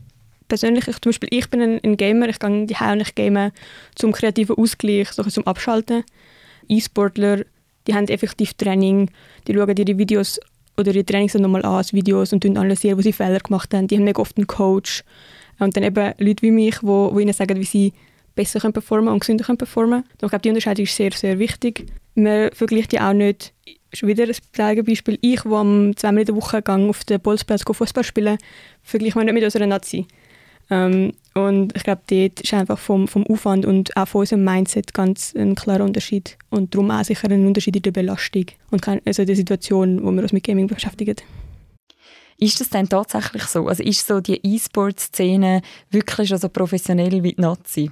Persönlich, 0.46 0.86
ich, 0.86 1.00
zum 1.00 1.08
Beispiel, 1.08 1.30
ich 1.32 1.48
bin 1.48 1.62
ein, 1.62 1.80
ein 1.82 1.96
Gamer, 1.96 2.28
ich 2.28 2.38
gehe 2.38 2.66
die 2.66 2.74
und 2.74 3.00
ich 3.00 3.14
game 3.14 3.50
zum 3.94 4.12
kreativen 4.12 4.54
Ausgleich, 4.56 5.10
so 5.10 5.22
zum 5.22 5.46
Abschalten. 5.46 6.04
E-Sportler, 6.68 7.46
die 7.86 7.94
haben 7.94 8.08
effektiv 8.08 8.52
Training, 8.54 9.10
die 9.46 9.54
schauen 9.54 9.74
ihre 9.74 9.96
Videos 9.96 10.38
oder 10.76 10.94
ihre 10.94 11.06
Trainings 11.06 11.32
nochmal 11.32 11.64
an, 11.64 11.82
Videos 11.92 12.34
und 12.34 12.44
analysieren, 12.44 12.98
wo 12.98 13.02
sie 13.02 13.14
Fehler 13.14 13.40
gemacht 13.40 13.72
haben. 13.72 13.88
Die 13.88 13.96
haben 13.96 14.04
mega 14.04 14.20
oft 14.20 14.36
einen 14.36 14.46
Coach. 14.46 15.04
Und 15.58 15.78
dann 15.78 15.82
eben 15.82 16.12
Leute 16.18 16.42
wie 16.42 16.50
mich, 16.50 16.80
die 16.80 16.86
wo, 16.86 17.10
wo 17.10 17.20
ihnen 17.20 17.32
sagen, 17.32 17.58
wie 17.58 17.64
sie 17.64 17.94
besser 18.34 18.60
können 18.60 18.74
performen 18.74 19.14
und 19.14 19.20
gesünder 19.20 19.46
können 19.46 19.56
performen. 19.56 20.00
Und 20.02 20.22
ich 20.22 20.28
glaube, 20.28 20.42
die 20.42 20.50
Unterscheidung 20.50 20.84
ist 20.84 20.94
sehr, 20.94 21.12
sehr 21.12 21.38
wichtig. 21.38 21.86
Man 22.14 22.50
vergleicht 22.52 22.92
ja 22.92 23.08
auch 23.08 23.14
nicht 23.14 23.54
schon 23.92 24.08
wieder 24.08 24.24
ein 24.24 24.84
Beispiel. 24.84 25.18
Ich, 25.20 25.42
der 25.42 25.52
am 25.52 25.96
zweimal 25.96 26.20
in 26.20 26.26
der 26.26 26.36
Woche 26.36 26.62
gehe, 26.62 26.88
auf 26.88 27.04
den 27.04 27.20
Bolzplatz 27.20 27.62
Fußball 27.62 28.04
spielen, 28.04 28.38
vergleiche 28.82 29.18
mich 29.18 29.26
nicht 29.26 29.34
mit 29.34 29.44
unserer 29.44 29.66
Nazi. 29.66 30.06
Ähm, 30.70 31.14
und 31.34 31.74
ich 31.76 31.82
glaube, 31.82 32.02
dort 32.08 32.40
ist 32.40 32.52
einfach 32.52 32.78
vom, 32.78 33.08
vom 33.08 33.26
Aufwand 33.26 33.64
und 33.64 33.96
auch 33.96 34.08
von 34.08 34.20
unserem 34.20 34.44
Mindset 34.44 34.92
ganz 34.92 35.34
ein 35.36 35.54
klarer 35.54 35.84
Unterschied. 35.84 36.36
Und 36.50 36.74
darum 36.74 36.90
auch 36.90 37.04
sicher 37.04 37.30
ein 37.30 37.46
Unterschied 37.46 37.76
in 37.76 37.82
der 37.82 37.92
Belastung 37.92 38.46
und 38.70 38.82
kein, 38.82 39.00
also 39.06 39.24
der 39.24 39.36
Situation, 39.36 40.02
wo 40.02 40.10
wir 40.10 40.22
uns 40.22 40.32
mit 40.32 40.44
Gaming 40.44 40.66
beschäftigen. 40.66 41.16
Ist 42.40 42.60
das 42.60 42.70
denn 42.70 42.88
tatsächlich 42.88 43.44
so? 43.44 43.66
Also 43.66 43.82
ist 43.82 44.06
so 44.06 44.20
die 44.20 44.40
E-Sport-Szene 44.42 45.62
wirklich 45.90 46.28
so 46.28 46.48
professionell 46.48 47.22
wie 47.22 47.32
die 47.32 47.40
Nazi? 47.40 47.90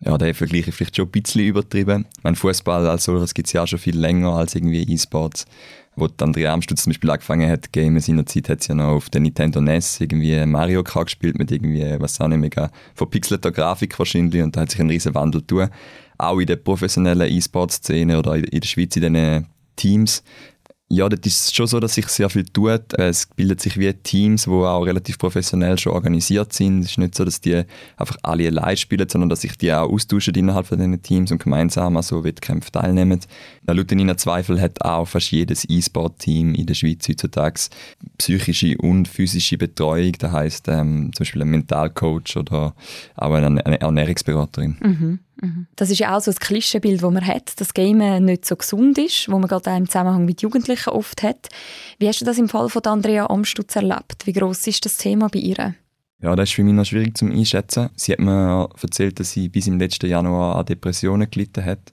Ja, 0.00 0.16
der 0.16 0.34
Vergleich 0.34 0.66
ist 0.66 0.76
vielleicht 0.76 0.96
schon 0.96 1.06
ein 1.06 1.10
bisschen 1.10 1.44
übertrieben. 1.44 2.06
Mein 2.22 2.34
Fußball 2.34 2.86
als 2.86 3.04
solches 3.04 3.34
gibt 3.34 3.48
es 3.48 3.52
ja 3.52 3.62
auch 3.62 3.66
schon 3.66 3.78
viel 3.78 3.98
länger 3.98 4.30
als 4.30 4.54
irgendwie 4.54 4.82
E-Sports. 4.82 5.44
Wo 5.96 6.08
Andrea 6.20 6.54
Amstutz 6.54 6.84
zum 6.84 6.90
Beispiel 6.90 7.10
angefangen 7.10 7.50
hat, 7.50 7.72
Game 7.72 7.96
in 7.96 8.02
seiner 8.02 8.24
Zeit, 8.24 8.48
hat 8.48 8.62
sie 8.62 8.70
ja 8.70 8.76
noch 8.76 8.92
auf 8.92 9.10
der 9.10 9.20
Nintendo 9.20 9.60
NES 9.60 10.00
irgendwie 10.00 10.46
Mario 10.46 10.82
Kart 10.82 11.06
gespielt 11.06 11.36
mit 11.36 11.50
irgendwie, 11.50 11.96
was 11.98 12.20
auch 12.20 12.28
nicht, 12.28 12.38
mega 12.38 12.70
verpixelter 12.94 13.50
Grafik 13.50 13.98
wahrscheinlich 13.98 14.42
und 14.42 14.56
da 14.56 14.62
hat 14.62 14.70
sich 14.70 14.80
ein 14.80 14.88
riesen 14.88 15.14
Wandel 15.14 15.42
tun. 15.42 15.68
Auch 16.16 16.38
in 16.38 16.46
der 16.46 16.56
professionellen 16.56 17.30
E-Sport-Szene 17.30 18.18
oder 18.18 18.36
in 18.36 18.60
der 18.60 18.66
Schweiz 18.66 18.96
in 18.96 19.12
diesen 19.12 19.46
Teams 19.76 20.22
ja, 20.92 21.08
das 21.08 21.20
ist 21.24 21.54
schon 21.54 21.68
so, 21.68 21.78
dass 21.78 21.94
sich 21.94 22.08
sehr 22.08 22.28
viel 22.28 22.44
tut. 22.44 22.94
Es 22.98 23.26
bildet 23.36 23.60
sich 23.60 23.78
wie 23.78 23.92
Teams, 23.92 24.44
die 24.44 24.50
auch 24.50 24.82
relativ 24.82 25.18
professionell 25.18 25.78
schon 25.78 25.92
organisiert 25.92 26.52
sind. 26.52 26.80
Es 26.80 26.90
ist 26.90 26.98
nicht 26.98 27.14
so, 27.14 27.24
dass 27.24 27.40
die 27.40 27.62
einfach 27.96 28.16
alle 28.24 28.48
allein 28.48 28.76
spielen, 28.76 29.08
sondern 29.08 29.30
dass 29.30 29.42
sich 29.42 29.56
die 29.56 29.72
auch 29.72 29.88
austauschen 29.88 30.34
innerhalb 30.34 30.66
von 30.66 30.78
diesen 30.78 31.00
Teams 31.00 31.30
und 31.30 31.40
gemeinsam 31.40 31.96
an 31.96 32.02
so 32.02 32.24
Wettkämpfen 32.24 32.72
teilnehmen. 32.72 33.20
Laut 33.72 33.90
Nina 33.90 34.16
Zweifel 34.16 34.60
hat 34.60 34.82
auch 34.82 35.06
fast 35.06 35.30
jedes 35.30 35.68
E-Sport-Team 35.68 36.54
in 36.54 36.66
der 36.66 36.74
Schweiz 36.74 37.08
heutzutage 37.08 37.60
psychische 38.18 38.76
und 38.78 39.08
physische 39.08 39.58
Betreuung. 39.58 40.12
Das 40.18 40.32
heisst 40.32 40.68
ähm, 40.68 41.10
zum 41.14 41.24
Beispiel 41.24 41.42
ein 41.42 41.48
Mentalcoach 41.48 42.36
oder 42.36 42.74
auch 43.16 43.32
eine 43.32 43.80
Ernährungsberaterin. 43.80 44.76
Mhm. 44.80 45.18
Mhm. 45.42 45.66
Das 45.76 45.90
ist 45.90 45.98
ja 45.98 46.16
auch 46.16 46.20
so 46.20 46.30
ein 46.30 46.36
Klischeebild, 46.36 47.02
das 47.02 47.10
man 47.10 47.26
hat, 47.26 47.60
dass 47.60 47.74
Gamen 47.74 48.24
nicht 48.24 48.44
so 48.44 48.56
gesund 48.56 48.98
ist, 48.98 49.28
wo 49.30 49.38
man 49.38 49.48
gerade 49.48 49.70
auch 49.70 49.76
im 49.76 49.86
Zusammenhang 49.86 50.24
mit 50.24 50.42
Jugendlichen 50.42 50.90
oft 50.90 51.22
hat. 51.22 51.48
Wie 51.98 52.08
hast 52.08 52.20
du 52.20 52.24
das 52.24 52.38
im 52.38 52.48
Fall 52.48 52.68
von 52.68 52.82
Andrea 52.84 53.26
Amstutz 53.26 53.76
erlebt? 53.76 54.26
Wie 54.26 54.32
groß 54.32 54.66
ist 54.66 54.84
das 54.84 54.98
Thema 54.98 55.28
bei 55.28 55.38
ihr? 55.38 55.74
Ja, 56.22 56.36
das 56.36 56.50
ist 56.50 56.54
für 56.54 56.64
mich 56.64 56.74
noch 56.74 56.84
schwierig 56.84 57.16
zu 57.16 57.26
einschätzen. 57.26 57.88
Sie 57.96 58.12
hat 58.12 58.18
mir 58.18 58.68
erzählt, 58.82 59.18
dass 59.20 59.32
sie 59.32 59.48
bis 59.48 59.66
im 59.66 59.78
letzten 59.78 60.10
Januar 60.10 60.56
an 60.56 60.66
Depressionen 60.66 61.30
gelitten 61.30 61.64
hat 61.64 61.92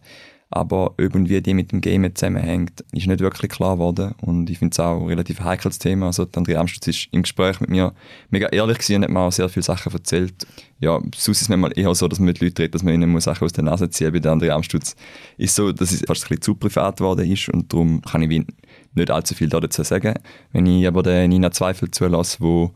aber 0.50 0.94
irgendwie 0.98 1.42
die 1.42 1.54
mit 1.54 1.72
dem 1.72 1.82
Game 1.82 2.16
zusammenhängt, 2.16 2.82
ist 2.94 3.08
nicht 3.08 3.20
wirklich 3.20 3.52
klar 3.52 3.76
geworden 3.76 4.16
und 4.22 4.50
ich 4.50 4.60
finde 4.60 4.74
es 4.74 4.80
auch 4.80 5.02
ein 5.02 5.08
relativ 5.08 5.42
heikles 5.42 5.78
Thema. 5.78 6.08
Also 6.08 6.26
Andrea 6.36 6.62
Amstutz 6.62 6.88
ist 6.88 7.08
im 7.12 7.24
Gespräch 7.24 7.60
mit 7.60 7.70
mir 7.70 7.94
mega 8.30 8.48
ehrlich 8.48 8.78
gewesen 8.78 8.98
und 8.98 9.04
hat 9.04 9.10
mir 9.10 9.20
auch 9.20 9.32
sehr 9.32 9.50
viele 9.50 9.64
Sachen 9.64 9.92
erzählt. 9.92 10.48
Ja, 10.80 11.00
sonst 11.16 11.28
ist 11.28 11.42
es 11.42 11.50
manchmal 11.50 11.78
eher 11.78 11.94
so, 11.96 12.08
dass 12.08 12.20
man 12.20 12.28
mit 12.28 12.40
Leuten 12.40 12.58
redet, 12.58 12.76
dass 12.76 12.84
man 12.84 12.94
ihnen 12.94 13.20
Sachen 13.20 13.44
aus 13.44 13.52
der 13.52 13.66
Nase 13.66 13.90
ziehen. 13.90 14.14
Bei 14.14 14.20
der 14.20 14.32
Andrea 14.32 14.56
Amstutz 14.56 14.96
ist 15.38 15.56
so, 15.56 15.72
dass 15.74 15.92
es 15.92 16.04
fast 16.08 16.24
ein 16.24 16.30
bisschen 16.30 16.42
zu 16.42 16.56
privat 16.56 16.98
geworden 16.98 17.30
ist 17.30 17.50
und 17.50 17.74
darum 17.74 18.02
kann 18.02 18.22
ich 18.22 18.46
nicht 18.94 19.12
allzu 19.12 19.36
viel 19.36 19.50
dazu 19.50 19.84
sagen. 19.84 20.14
Wenn 20.54 20.66
ich 20.66 20.88
aber 20.88 21.04
den 21.04 21.30
Nina 21.30 21.52
Zweifel 21.52 21.92
zulasse, 21.92 22.38
wo 22.40 22.72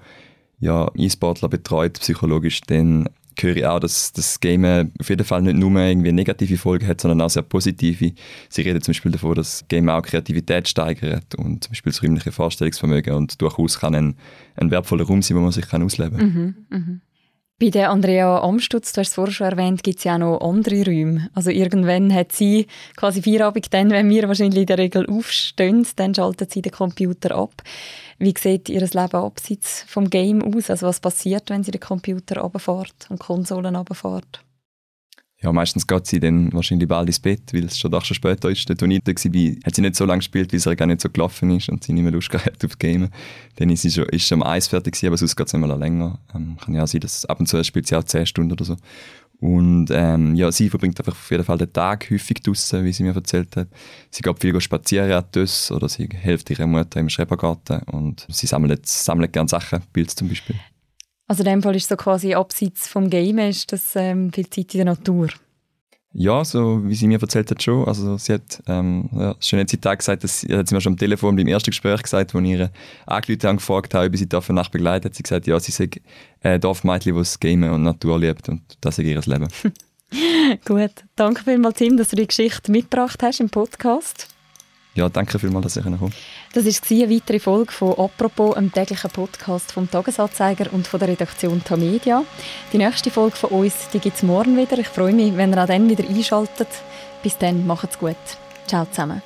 ja 0.60 0.92
E-Sportler 0.96 1.48
betreut 1.48 2.00
psychologisch, 2.00 2.62
dann 2.62 3.08
höre 3.40 3.58
ich 3.58 3.66
auch, 3.66 3.80
dass 3.80 4.12
das 4.12 4.40
Game 4.40 4.92
auf 5.00 5.10
jeden 5.10 5.24
Fall 5.24 5.42
nicht 5.42 5.58
nur 5.58 5.80
irgendwie 5.80 6.12
negative 6.12 6.58
Folgen 6.58 6.88
hat, 6.88 7.02
sondern 7.02 7.22
auch 7.22 7.30
sehr 7.30 7.44
positive. 7.44 8.14
Sie 8.50 8.62
reden 8.62 8.82
zum 8.82 8.92
Beispiel 8.92 9.12
davon, 9.12 9.36
dass 9.36 9.60
das 9.60 9.68
Game 9.68 9.90
auch 9.90 10.02
Kreativität 10.02 10.68
steigert 10.68 11.36
und 11.36 11.64
zum 11.64 11.72
Beispiel 11.72 11.92
das 11.92 12.04
räumliche 12.04 12.32
Vorstellungsvermögen 12.32 13.14
und 13.14 13.42
durchaus 13.42 13.80
kann 13.80 13.96
ein, 13.96 14.16
ein 14.56 14.72
wertvoller 14.72 15.06
Raum 15.06 15.22
sein, 15.22 15.38
wo 15.38 15.42
man 15.42 15.52
sich 15.52 15.68
kann 15.68 15.84
ausleben 15.84 16.18
kann. 16.18 16.28
Mhm, 16.28 16.56
mhm. 16.70 17.02
Bei 17.62 17.70
der 17.70 17.92
Andrea 17.92 18.42
Amstutz, 18.42 18.92
du 18.92 19.02
hast 19.02 19.10
es 19.10 19.14
vorher 19.14 19.32
schon 19.32 19.48
erwähnt, 19.48 19.84
gibt 19.84 20.00
es 20.00 20.04
ja 20.04 20.16
auch 20.16 20.18
noch 20.18 20.42
andere 20.42 20.84
Räume. 20.84 21.30
Also 21.36 21.52
irgendwann 21.52 22.12
hat 22.12 22.32
sie 22.32 22.66
quasi 22.96 23.22
Feierabend, 23.22 23.72
dann, 23.72 23.92
wenn 23.92 24.10
wir 24.10 24.28
wahrscheinlich 24.28 24.62
in 24.62 24.66
der 24.66 24.80
Regel 24.80 25.06
aufstehen, 25.08 25.86
dann 25.98 26.16
schaltet 26.16 26.52
sie 26.52 26.64
den 26.64 26.72
Computer 26.72 27.36
ab. 27.36 27.62
Wie 28.22 28.36
sieht 28.38 28.70
ihr 28.70 28.82
Leben 28.82 29.16
abseits 29.16 29.84
vom 29.88 30.08
Game 30.08 30.44
aus? 30.44 30.70
Also 30.70 30.86
was 30.86 31.00
passiert, 31.00 31.50
wenn 31.50 31.64
sie 31.64 31.72
den 31.72 31.82
Computer 31.82 32.42
runterfährt 32.42 33.08
und 33.10 33.20
Konsolen 33.20 33.76
runterfährt? 33.76 34.44
ja, 35.42 35.52
meistens 35.52 35.88
geht 35.88 36.06
sie 36.06 36.20
dann 36.20 36.54
wahrscheinlich 36.54 36.88
bald 36.88 37.08
ins 37.08 37.20
Bett, 37.20 37.52
weil 37.52 37.66
es 37.66 37.78
schon 37.78 37.90
doch 37.90 38.06
schon 38.06 38.14
später 38.14 38.50
ist. 38.50 38.60
Ich 38.60 38.66
da 38.66 38.80
war, 38.80 38.90
hat 38.90 39.76
sie 39.76 39.82
nicht 39.82 39.96
so 39.96 40.06
lange 40.06 40.20
gespielt, 40.20 40.54
weil 40.54 40.60
es 40.60 40.78
gar 40.78 40.86
nicht 40.86 41.02
so 41.02 41.10
gelaufen 41.10 41.50
ist 41.58 41.68
und 41.68 41.84
sie 41.84 41.94
nicht 41.94 42.04
mehr 42.04 42.12
Lust 42.12 42.30
gehabt 42.30 42.64
auf 42.64 42.78
Game. 42.78 43.10
Dann 43.56 43.70
ist 43.72 43.82
sie 43.82 43.90
schon, 43.90 44.06
ist 44.06 44.28
schon 44.28 44.44
am 44.44 44.48
Eis 44.48 44.68
fertig 44.68 44.94
gewesen, 44.94 45.08
aber 45.08 45.18
sonst 45.18 45.36
geht 45.36 45.48
es 45.48 45.54
immer 45.54 45.76
länger. 45.76 46.20
Ähm, 46.36 46.58
kann 46.64 46.76
ja 46.76 46.86
sein, 46.86 47.02
dass 47.02 47.26
ab 47.26 47.40
und 47.40 47.48
zu 47.48 47.64
spielt 47.64 47.88
sie 47.88 47.96
auch 47.96 48.04
10 48.04 48.28
Stunden 48.28 48.52
oder 48.52 48.66
so. 48.66 48.78
Und 49.42 49.88
ähm, 49.90 50.36
ja, 50.36 50.52
sie 50.52 50.70
verbringt 50.70 51.00
einfach 51.00 51.14
auf 51.14 51.32
jeden 51.32 51.44
Fall 51.44 51.58
den 51.58 51.74
Tag 51.74 52.08
häufig 52.12 52.44
draußen, 52.44 52.86
wie 52.86 52.94
sie 52.94 53.02
mir 53.02 53.16
erzählt 53.16 53.56
hat. 53.58 53.70
Sie 54.12 54.22
geht 54.22 54.40
viel 54.40 54.62
spazieren 54.62 55.12
an 55.12 55.32
Tös 55.32 55.72
oder 55.72 55.90
sie 55.90 56.08
hilft 56.12 56.52
ihrer 56.52 56.68
Mutter 56.68 57.00
im 57.00 57.10
Schrebergarten 57.10 57.82
und 57.92 58.28
sie 58.30 58.46
sammelt, 58.46 58.86
sammelt 58.86 59.34
gerne 59.34 59.50
Sachen, 59.50 59.82
Pilze 59.92 60.16
zum 60.16 60.30
Beispiel. 60.30 60.56
Also 61.28 61.42
in 61.42 61.50
dem 61.50 61.64
Fall 61.64 61.76
ist 61.76 61.90
so 61.90 61.96
quasi 61.96 62.36
abseits 62.36 62.88
vom 62.88 63.10
Game 63.10 63.40
ist 63.40 63.72
das 63.72 63.96
ähm, 63.96 64.32
viel 64.32 64.48
Zeit 64.48 64.76
in 64.76 64.86
der 64.86 64.86
Natur. 64.86 65.30
Ja, 66.14 66.44
so 66.44 66.82
wie 66.84 66.96
sie 66.96 67.08
mir 67.08 67.22
erzählt 67.22 67.50
hat 67.52 67.64
schon. 67.64 67.88
Also 67.88 68.18
sie 68.18 68.34
hat 68.34 68.62
ähm, 68.68 69.10
ja, 69.14 69.36
schon 69.40 69.60
hat 69.60 69.82
Tag 69.82 70.00
gesagt, 70.00 70.24
dass 70.24 70.42
sie, 70.42 70.54
hat 70.54 70.68
sie 70.68 70.76
mir 70.76 70.82
schon 70.82 70.94
am 70.94 70.98
Telefon 70.98 71.38
beim 71.38 71.48
ersten 71.48 71.72
Gespräch 71.72 72.04
gesagt, 72.04 72.34
wo 72.34 72.40
ich 72.40 72.50
ihre 72.50 72.72
angerufen 73.06 73.48
habe, 73.48 73.58
gefragt 73.58 73.94
habe, 73.94 74.08
ob 74.08 74.18
sie 74.18 74.28
dafür 74.28 74.54
Nacht 74.54 74.72
begleitet, 74.72 75.06
hat 75.06 75.16
sie 75.16 75.24
gesagt, 75.24 75.48
ja, 75.48 75.58
sie 75.60 75.72
sei 75.72 75.90
ein 76.42 76.60
Dorfmädchen, 76.60 77.16
das 77.16 77.40
Game 77.40 77.64
und 77.64 77.84
Natur 77.84 78.20
liebt 78.20 78.50
und 78.50 78.62
das 78.82 79.00
ist 79.00 79.06
ihr 79.06 79.22
Leben. 79.22 79.48
Gut, 80.66 80.92
danke 81.16 81.44
vielmals 81.46 81.78
Tim, 81.78 81.96
dass 81.96 82.10
du 82.10 82.18
die 82.18 82.28
Geschichte 82.28 82.70
mitgebracht 82.72 83.24
hast 83.24 83.40
im 83.40 83.50
Podcast. 83.50 84.31
Ja, 84.94 85.08
danke 85.08 85.40
vielmals, 85.40 85.64
dass 85.64 85.78
ich 85.78 85.84
kommen 85.84 86.14
Das 86.54 86.66
war 86.66 86.98
eine 86.98 87.16
weitere 87.16 87.40
Folge 87.40 87.72
von 87.72 87.98
«Apropos», 87.98 88.56
einem 88.56 88.72
täglichen 88.72 89.10
Podcast 89.10 89.72
vom 89.72 89.90
«Tagesanzeiger» 89.90 90.72
und 90.74 90.86
von 90.86 91.00
der 91.00 91.10
Redaktion 91.10 91.64
Tamedia. 91.64 92.24
Die 92.74 92.78
nächste 92.78 93.10
Folge 93.10 93.38
von 93.38 93.52
uns 93.52 93.74
gibt 93.92 94.06
es 94.06 94.24
morgen 94.24 94.58
wieder. 94.58 94.78
Ich 94.78 94.90
freue 94.90 95.14
mich, 95.14 95.38
wenn 95.38 95.54
ihr 95.54 95.64
auch 95.64 95.68
dann 95.68 95.88
wieder 95.88 96.08
einschaltet. 96.08 96.68
Bis 97.24 97.38
dann, 97.38 97.66
macht's 97.66 97.98
gut. 97.98 98.18
Ciao 98.68 98.86
zusammen. 98.86 99.22